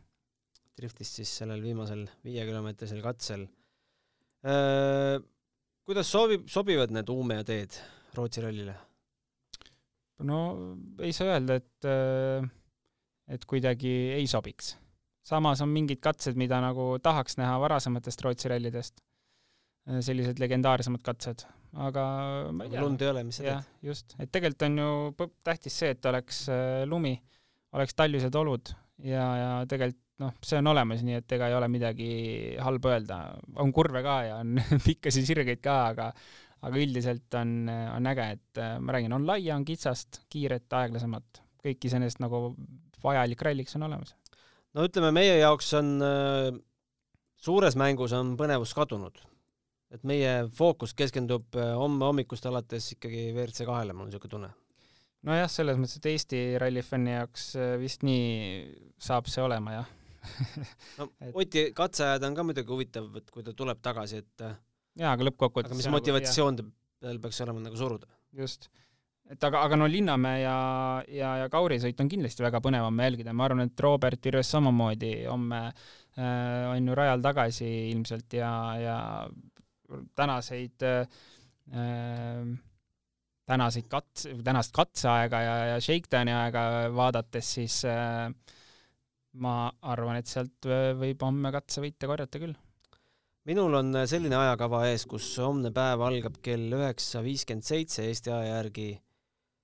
driftis 0.77 1.15
siis 1.15 1.37
sellel 1.41 1.61
viimasel 1.61 2.07
viiekilomeetrisel 2.23 3.01
katsel. 3.01 3.47
Kuidas 5.87 6.11
sobib, 6.11 6.45
sobivad 6.51 6.93
need 6.95 7.09
Uume 7.11 7.41
teed 7.47 7.75
Rootsi 8.17 8.43
rallile? 8.43 8.75
no 10.25 10.37
ei 11.03 11.13
saa 11.13 11.35
öelda, 11.35 11.57
et, 11.59 11.87
et 13.35 13.45
kuidagi 13.49 13.93
ei 14.15 14.27
sobiks. 14.29 14.75
samas 15.27 15.61
on 15.61 15.69
mingid 15.69 15.99
katsed, 16.01 16.37
mida 16.39 16.61
nagu 16.63 16.95
tahaks 17.03 17.37
näha 17.37 17.59
varasematest 17.61 18.23
Rootsi 18.25 18.49
rallidest, 18.49 19.03
sellised 20.01 20.39
legendaarsemad 20.41 21.03
katsed, 21.05 21.45
aga 21.77 22.07
ma 22.51 22.65
ei 22.65 22.73
tea. 22.73 22.81
lund 22.81 23.03
ei 23.03 23.11
ole, 23.11 23.23
mis 23.27 23.39
sa 23.41 23.45
teed? 23.45 23.69
just, 23.91 24.17
et 24.17 24.31
tegelikult 24.31 24.67
on 24.69 24.81
ju 24.81 25.29
tähtis 25.45 25.77
see, 25.83 25.93
et 25.93 26.09
oleks 26.09 26.45
äh, 26.49 26.81
lumi, 26.89 27.13
oleks 27.77 27.95
talvised 27.97 28.35
olud 28.41 28.73
ja, 29.03 29.27
ja 29.41 29.51
tegelikult 29.69 30.01
noh, 30.23 30.33
see 30.45 30.59
on 30.61 30.71
olemas, 30.73 31.03
nii 31.05 31.19
et 31.19 31.37
ega 31.37 31.49
ei 31.49 31.55
ole 31.57 31.69
midagi 31.71 32.09
halba 32.63 32.95
öelda. 32.95 33.21
on 33.61 33.71
kurve 33.73 34.01
ka 34.05 34.17
ja 34.25 34.41
on 34.41 34.57
pikkasid 34.87 35.27
sirgeid 35.29 35.61
ka, 35.63 35.79
aga 35.93 36.11
aga 36.65 36.81
üldiselt 36.81 37.37
on, 37.37 37.69
on 37.69 38.09
äge, 38.09 38.27
et 38.37 38.61
äh, 38.61 38.77
ma 38.81 38.95
räägin, 38.95 39.13
on 39.13 39.27
laia, 39.27 39.55
on 39.55 39.65
kitsast, 39.67 40.23
kiiret, 40.31 40.65
aeglasemat, 40.73 41.41
kõik 41.63 41.85
iseenesest 41.89 42.21
nagu 42.23 42.49
vajalik 43.03 43.43
ralliks 43.45 43.77
on 43.77 43.85
olemas. 43.89 44.15
no 44.73 44.85
ütleme, 44.87 45.11
meie 45.13 45.37
jaoks 45.37 45.69
on 45.77 45.91
äh, 46.05 46.49
suures 47.37 47.77
mängus 47.77 48.15
on 48.17 48.35
põnevus 48.39 48.73
kadunud. 48.77 49.21
et 49.93 50.03
meie 50.03 50.47
fookus 50.51 50.95
keskendub 50.97 51.55
äh, 51.55 51.75
homme 51.77 52.09
hommikust 52.09 52.49
alates 52.49 52.89
ikkagi 52.97 53.29
WRC 53.35 53.67
kahele, 53.69 53.93
mul 53.93 54.07
on 54.07 54.11
niisugune 54.11 54.33
tunne. 54.33 54.49
nojah, 55.29 55.51
selles 55.51 55.77
mõttes, 55.77 56.01
et 56.01 56.09
Eesti 56.09 56.41
rallifänni 56.57 57.13
jaoks 57.19 57.51
vist 57.77 58.01
nii 58.07 58.97
saab 58.97 59.29
see 59.29 59.45
olema, 59.45 59.77
jah 59.77 59.96
no 60.97 61.09
et... 61.23 61.31
Oti 61.33 61.67
katseajad 61.77 62.25
on 62.27 62.35
ka 62.37 62.45
muidugi 62.47 62.73
huvitav, 62.73 63.07
et 63.19 63.31
kui 63.33 63.45
ta 63.45 63.53
tuleb 63.57 63.79
tagasi, 63.83 64.23
et 64.23 64.43
jaa, 64.43 65.13
aga 65.13 65.29
lõppkokkuvõttes 65.29 65.73
aga 65.73 65.79
mis 65.79 65.89
motivatsioon 65.93 66.59
nagu, 66.61 66.73
tal 67.03 67.21
peaks 67.23 67.41
olema 67.45 67.63
nagu 67.63 67.79
suruda? 67.79 68.09
just. 68.37 68.69
et 69.31 69.43
aga, 69.49 69.63
aga 69.67 69.79
no 69.79 69.89
Linnamäe 69.91 70.41
ja, 70.43 70.57
ja, 71.11 71.33
ja 71.43 71.49
Kauri 71.53 71.79
sõit 71.83 71.99
on 72.03 72.11
kindlasti 72.11 72.45
väga 72.45 72.61
põnev 72.63 72.87
homme 72.87 73.09
jälgida, 73.09 73.35
ma 73.35 73.47
arvan, 73.47 73.67
et 73.67 73.85
Robert 73.85 74.29
Virves 74.29 74.53
samamoodi 74.55 75.13
homme 75.25 75.63
äh, 75.67 76.69
on 76.71 76.87
ju 76.87 76.97
rajal 76.97 77.25
tagasi 77.25 77.71
ilmselt 77.91 78.37
ja, 78.39 78.51
ja 78.81 78.97
tänaseid 80.15 80.87
äh, 80.87 81.05
tänaseid 83.47 83.87
kats-, 83.87 84.27
tänast 84.43 84.75
katseaega 84.75 85.41
ja, 85.41 85.55
ja 85.73 85.81
shakedowni 85.81 86.33
aega 86.35 86.61
vaadates, 86.95 87.53
siis 87.59 87.79
äh, 87.87 88.27
ma 89.33 89.67
arvan, 89.81 90.17
et 90.17 90.27
sealt 90.27 90.65
võib 90.97 91.21
homme 91.21 91.51
katsevõite 91.53 92.07
korjata 92.09 92.39
küll 92.41 92.55
minul 93.47 93.77
on 93.79 93.95
äh, 93.95 94.05
selline 94.09 94.35
ajakava 94.35 94.83
ees, 94.89 95.05
kus 95.09 95.29
homne 95.39 95.71
päev 95.75 96.03
algab 96.03 96.39
kell 96.43 96.73
üheksa 96.75 97.23
viiskümmend 97.25 97.65
seitse 97.67 98.03
Eesti 98.07 98.33
aja 98.33 98.57
järgi, 98.57 98.89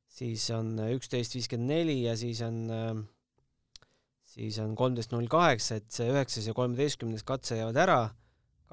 siis 0.08 0.48
on 0.56 0.78
äh, 0.80 0.94
üksteist 0.96 1.36
viiskümmend 1.36 1.74
neli 1.74 1.98
ja 2.06 2.16
siis 2.20 2.40
on, 2.48 2.60
äh, 2.72 3.88
siis 4.36 4.60
on 4.64 4.76
kolmteist 4.80 5.16
null 5.16 5.28
kaheksa, 5.32 5.82
et 5.82 5.90
see 5.92 6.08
üheksas 6.14 6.48
ja 6.48 6.56
kolmeteistkümnes 6.58 7.28
katse 7.28 7.60
jäävad 7.60 7.82
ära. 7.84 8.02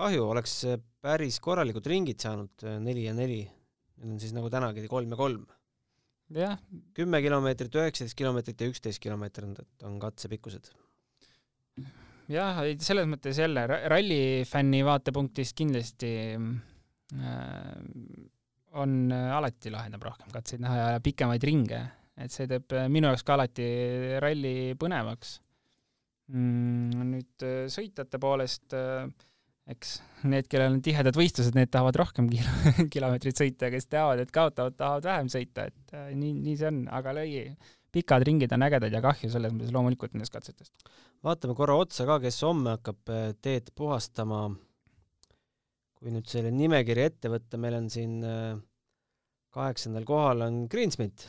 kahju, 0.01 0.29
oleks 0.33 0.55
päris 1.03 1.41
korralikud 1.45 1.87
ringid 1.91 2.23
saanud, 2.23 2.63
neli 2.81 3.03
ja 3.05 3.13
neli. 3.13 3.43
Need 4.01 4.15
on 4.15 4.21
siis 4.23 4.33
nagu 4.33 4.49
tänagi 4.49 4.87
kolm 4.89 5.11
ja 5.13 5.19
kolm. 5.19 5.43
Kümme 6.95 7.21
kilomeetrit, 7.25 7.75
üheksateist 7.75 8.17
kilomeetrit 8.19 8.61
ja 8.61 8.71
üksteist 8.71 9.03
kilomeetrit 9.03 9.85
on 9.87 9.99
katsepikkused. 10.03 10.71
Jah, 12.31 12.61
selles 12.79 13.09
mõttes 13.11 13.41
jälle 13.43 13.65
rallifänni 13.67 14.85
vaatepunktist 14.87 15.57
kindlasti 15.59 16.11
äh, 16.39 17.71
on 18.79 18.93
äh, 19.11 19.31
alati 19.35 19.73
lahedam 19.75 20.03
rohkem 20.07 20.31
katseid 20.31 20.63
näha 20.63 20.77
ja 20.95 21.01
pikemaid 21.03 21.47
ringe, 21.49 21.81
et 22.15 22.31
see 22.31 22.47
teeb 22.51 22.71
äh, 22.77 22.87
minu 22.93 23.11
jaoks 23.11 23.27
ka 23.27 23.35
alati 23.35 23.67
ralli 24.23 24.77
põnevaks. 24.79 25.41
Mm,. 26.31 27.09
nüüd 27.11 27.43
äh, 27.43 27.65
sõitjate 27.73 28.21
poolest 28.23 28.77
äh, 28.79 29.09
eks 29.71 29.99
need, 30.29 30.49
kellel 30.51 30.75
on 30.75 30.81
tihedad 30.85 31.17
võistlused, 31.17 31.57
need 31.57 31.71
tahavad 31.73 31.99
rohkem 32.01 32.29
kilo, 32.31 32.73
kilomeetrit 32.95 33.41
sõita 33.41 33.69
ja 33.69 33.75
kes 33.75 33.89
teavad, 33.91 34.23
et 34.23 34.33
kaotavad, 34.35 34.77
tahavad 34.79 35.07
vähem 35.09 35.31
sõita, 35.33 35.69
et 35.71 35.95
äh, 35.97 36.11
nii, 36.17 36.35
nii 36.45 36.57
see 36.61 36.71
on, 36.71 36.83
aga 36.97 37.15
lõi 37.17 37.45
pikad 37.95 38.25
ringid 38.27 38.53
on 38.55 38.67
ägedad 38.67 38.95
ja 38.95 39.03
kahju 39.05 39.31
selles 39.33 39.55
mõttes 39.55 39.73
loomulikult 39.75 40.15
nendest 40.15 40.35
katsetest. 40.35 40.91
vaatame 41.27 41.57
korra 41.59 41.79
otsa 41.81 42.07
ka, 42.09 42.21
kes 42.23 42.41
homme 42.47 42.77
hakkab 42.77 43.15
äh, 43.15 43.31
teed 43.43 43.73
puhastama. 43.77 44.49
kui 46.01 46.13
nüüd 46.15 46.29
selle 46.31 46.53
nimekiri 46.55 47.03
ette 47.05 47.29
võtta, 47.29 47.59
meil 47.61 47.77
on 47.77 47.91
siin 47.93 48.21
äh, 48.25 48.55
kaheksandal 49.55 50.07
kohal 50.09 50.47
on 50.47 50.63
Greensmit. 50.71 51.27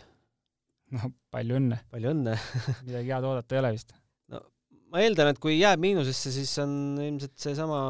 no 0.92 1.14
palju 1.32 1.58
õnne. 1.62 1.82
palju 1.92 2.14
õnne 2.14 2.38
midagi 2.88 3.16
head 3.16 3.28
oodata 3.28 3.56
ei 3.56 3.64
ole 3.64 3.76
vist. 3.78 3.96
no 4.32 4.46
ma 4.92 5.04
eeldan, 5.06 5.34
et 5.34 5.42
kui 5.42 5.58
jääb 5.58 5.82
miinusesse, 5.82 6.34
siis 6.36 6.54
on 6.62 6.72
ilmselt 7.00 7.38
seesama 7.40 7.82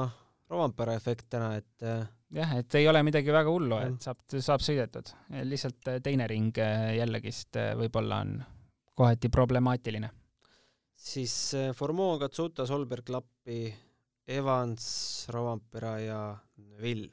Rovampere 0.52 0.98
efekt 1.00 1.30
täna, 1.32 1.54
et 1.62 1.86
äh, 1.88 2.02
jah, 2.36 2.56
et 2.60 2.76
ei 2.76 2.88
ole 2.92 3.04
midagi 3.08 3.32
väga 3.32 3.52
hullu, 3.52 3.78
et 3.80 4.04
saab, 4.04 4.24
saab 4.36 4.64
sõidetud. 4.64 5.14
lihtsalt 5.48 5.94
teine 6.04 6.28
ring 6.28 6.58
jällegist 6.98 7.60
võib-olla 7.80 8.20
on 8.26 8.42
kohati 9.02 9.30
problemaatiline. 9.34 10.10
siis 10.96 11.54
äh, 11.58 11.72
Formeau, 11.74 12.20
Katsuta, 12.20 12.66
Solberg, 12.66 13.10
Lappi, 13.10 13.74
Evans, 14.28 15.26
Rovanpera 15.30 16.00
ja 16.00 16.38
Vill. 16.82 17.08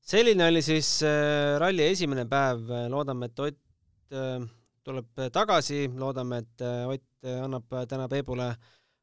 selline 0.00 0.48
oli 0.48 0.62
siis 0.62 1.02
äh, 1.02 1.56
ralli 1.58 1.86
esimene 1.88 2.26
päev, 2.28 2.68
loodame, 2.92 3.26
et 3.26 3.40
Ott 3.40 4.12
äh, 4.12 4.44
tuleb 4.84 5.24
tagasi, 5.32 5.86
loodame, 5.96 6.42
et 6.44 6.66
Ott 6.88 7.28
annab 7.28 7.72
täna 7.88 8.06
Peebule 8.08 8.52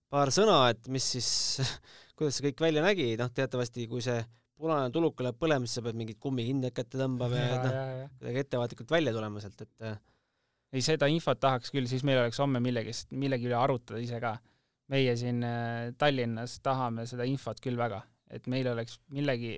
paar 0.09 0.31
sõna, 0.31 0.69
et 0.69 0.87
mis 0.87 1.03
siis, 1.17 1.29
kuidas 2.15 2.39
see 2.39 2.49
kõik 2.49 2.65
välja 2.67 2.83
nägi, 2.85 3.11
noh 3.19 3.31
teatavasti 3.35 3.87
kui 3.91 4.03
see 4.03 4.19
punane 4.55 4.91
tuluka 4.93 5.25
läheb 5.25 5.37
põlema, 5.39 5.67
siis 5.67 5.79
sa 5.79 5.85
pead 5.85 5.97
mingit 5.99 6.19
kummikinni 6.23 6.71
kätte 6.75 6.99
tõmbama 6.99 7.39
ja, 7.39 7.47
ja 7.47 7.61
noh, 7.61 8.11
kuidagi 8.19 8.43
ettevaatlikult 8.45 8.93
välja 8.95 9.13
tulema 9.15 9.43
sealt, 9.43 9.65
et 9.65 9.87
ei, 10.75 10.83
seda 10.83 11.09
infot 11.11 11.39
tahaks 11.41 11.71
küll, 11.75 11.87
siis 11.91 12.03
meil 12.07 12.21
oleks 12.21 12.39
homme 12.43 12.61
millegist, 12.63 13.11
millegi 13.15 13.49
üle 13.49 13.57
arutada 13.59 14.01
ise 14.03 14.19
ka. 14.23 14.35
meie 14.91 15.15
siin 15.17 15.41
äh, 15.43 15.93
Tallinnas 15.97 16.59
tahame 16.61 17.07
seda 17.09 17.25
infot 17.25 17.59
küll 17.63 17.77
väga, 17.77 18.03
et 18.29 18.45
meil 18.51 18.67
oleks 18.69 18.99
millegi 19.15 19.57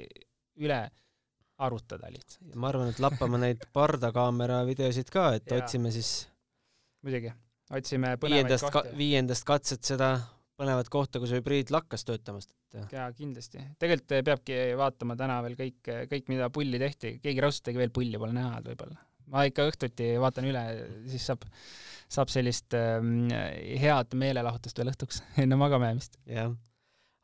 üle 0.63 0.79
arutada 1.57 2.09
lihtsalt. 2.13 2.55
ma 2.55 2.71
arvan, 2.71 2.93
et 2.93 3.01
lappame 3.03 3.41
neid 3.41 3.67
pardakaamera 3.77 4.63
videosid 4.69 5.11
ka, 5.13 5.33
et 5.37 5.51
ja. 5.51 5.61
otsime 5.61 5.91
siis 5.93 6.11
muidugi, 7.05 7.33
otsime 7.69 8.15
põnevaid 8.17 8.47
viiendast 8.47 8.69
kohti 8.69 8.93
ka,. 8.93 8.97
viiendast 8.97 9.47
katset 9.47 9.93
seda 9.93 10.11
põnevat 10.57 10.89
kohta, 10.93 11.21
kus 11.21 11.33
hübriid 11.35 11.71
lakkas 11.73 12.05
töötamast, 12.07 12.53
et 12.73 12.95
jaa, 12.95 13.09
kindlasti. 13.15 13.61
tegelikult 13.79 14.25
peabki 14.25 14.61
vaatama 14.79 15.17
täna 15.19 15.41
veel 15.45 15.57
kõik, 15.59 15.91
kõik, 16.11 16.31
mida 16.33 16.49
pulli 16.53 16.79
tehti, 16.81 17.17
keegi 17.23 17.43
raudselt 17.43 17.77
veel 17.77 17.93
pulli, 17.93 18.17
pole 18.21 18.33
näha 18.37 18.63
võib-olla 18.65 19.03
ma 19.27 19.43
ikka 19.43 19.65
õhtuti 19.67 20.13
vaatan 20.23 20.47
üle, 20.47 20.63
siis 21.11 21.25
saab, 21.27 21.43
saab 22.07 22.31
sellist 22.31 22.75
äh, 22.77 23.03
head 23.81 24.15
meelelahutust 24.15 24.79
veel 24.79 24.93
õhtuks 24.93 25.21
enne 25.43 25.59
magama 25.59 25.91
jäämist. 25.91 26.19
jah. 26.31 26.53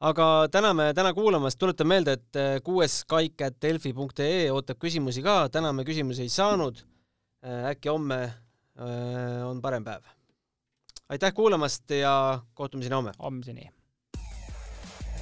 aga 0.04 0.30
täname 0.52 0.92
täna 0.98 1.14
kuulamast, 1.16 1.60
tuletan 1.62 1.90
meelde, 1.90 2.18
et 2.20 2.64
kuues 2.66 3.02
kaik 3.10 3.46
at 3.48 3.62
delfi.ee 3.64 4.50
ootab 4.52 4.82
küsimusi 4.84 5.24
ka, 5.26 5.46
täna 5.54 5.72
me 5.74 5.88
küsimusi 5.88 6.28
ei 6.28 6.34
saanud 6.34 6.84
äkki 7.44 7.92
homme 7.92 8.20
äh, 8.24 9.44
on 9.48 9.62
parem 9.62 9.84
päev. 9.86 10.06
Aitäh 11.10 11.34
kuulamast 11.34 11.90
ja 11.90 12.44
kohtumiseni 12.54 12.96
homme. 12.96 13.12
homseni 13.20 13.70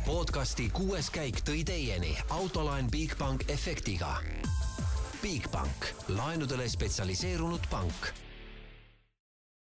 podcasti 0.06 0.70
kuues 0.74 1.10
käik 1.10 1.42
tõi 1.46 1.64
teieni 1.66 2.18
autolaen 2.30 2.92
Bigbank 2.92 3.50
efektiga. 3.50 4.16
Bigbank, 5.22 5.86
laenudele 6.08 6.70
spetsialiseerunud 6.70 7.70
pank 7.70 8.10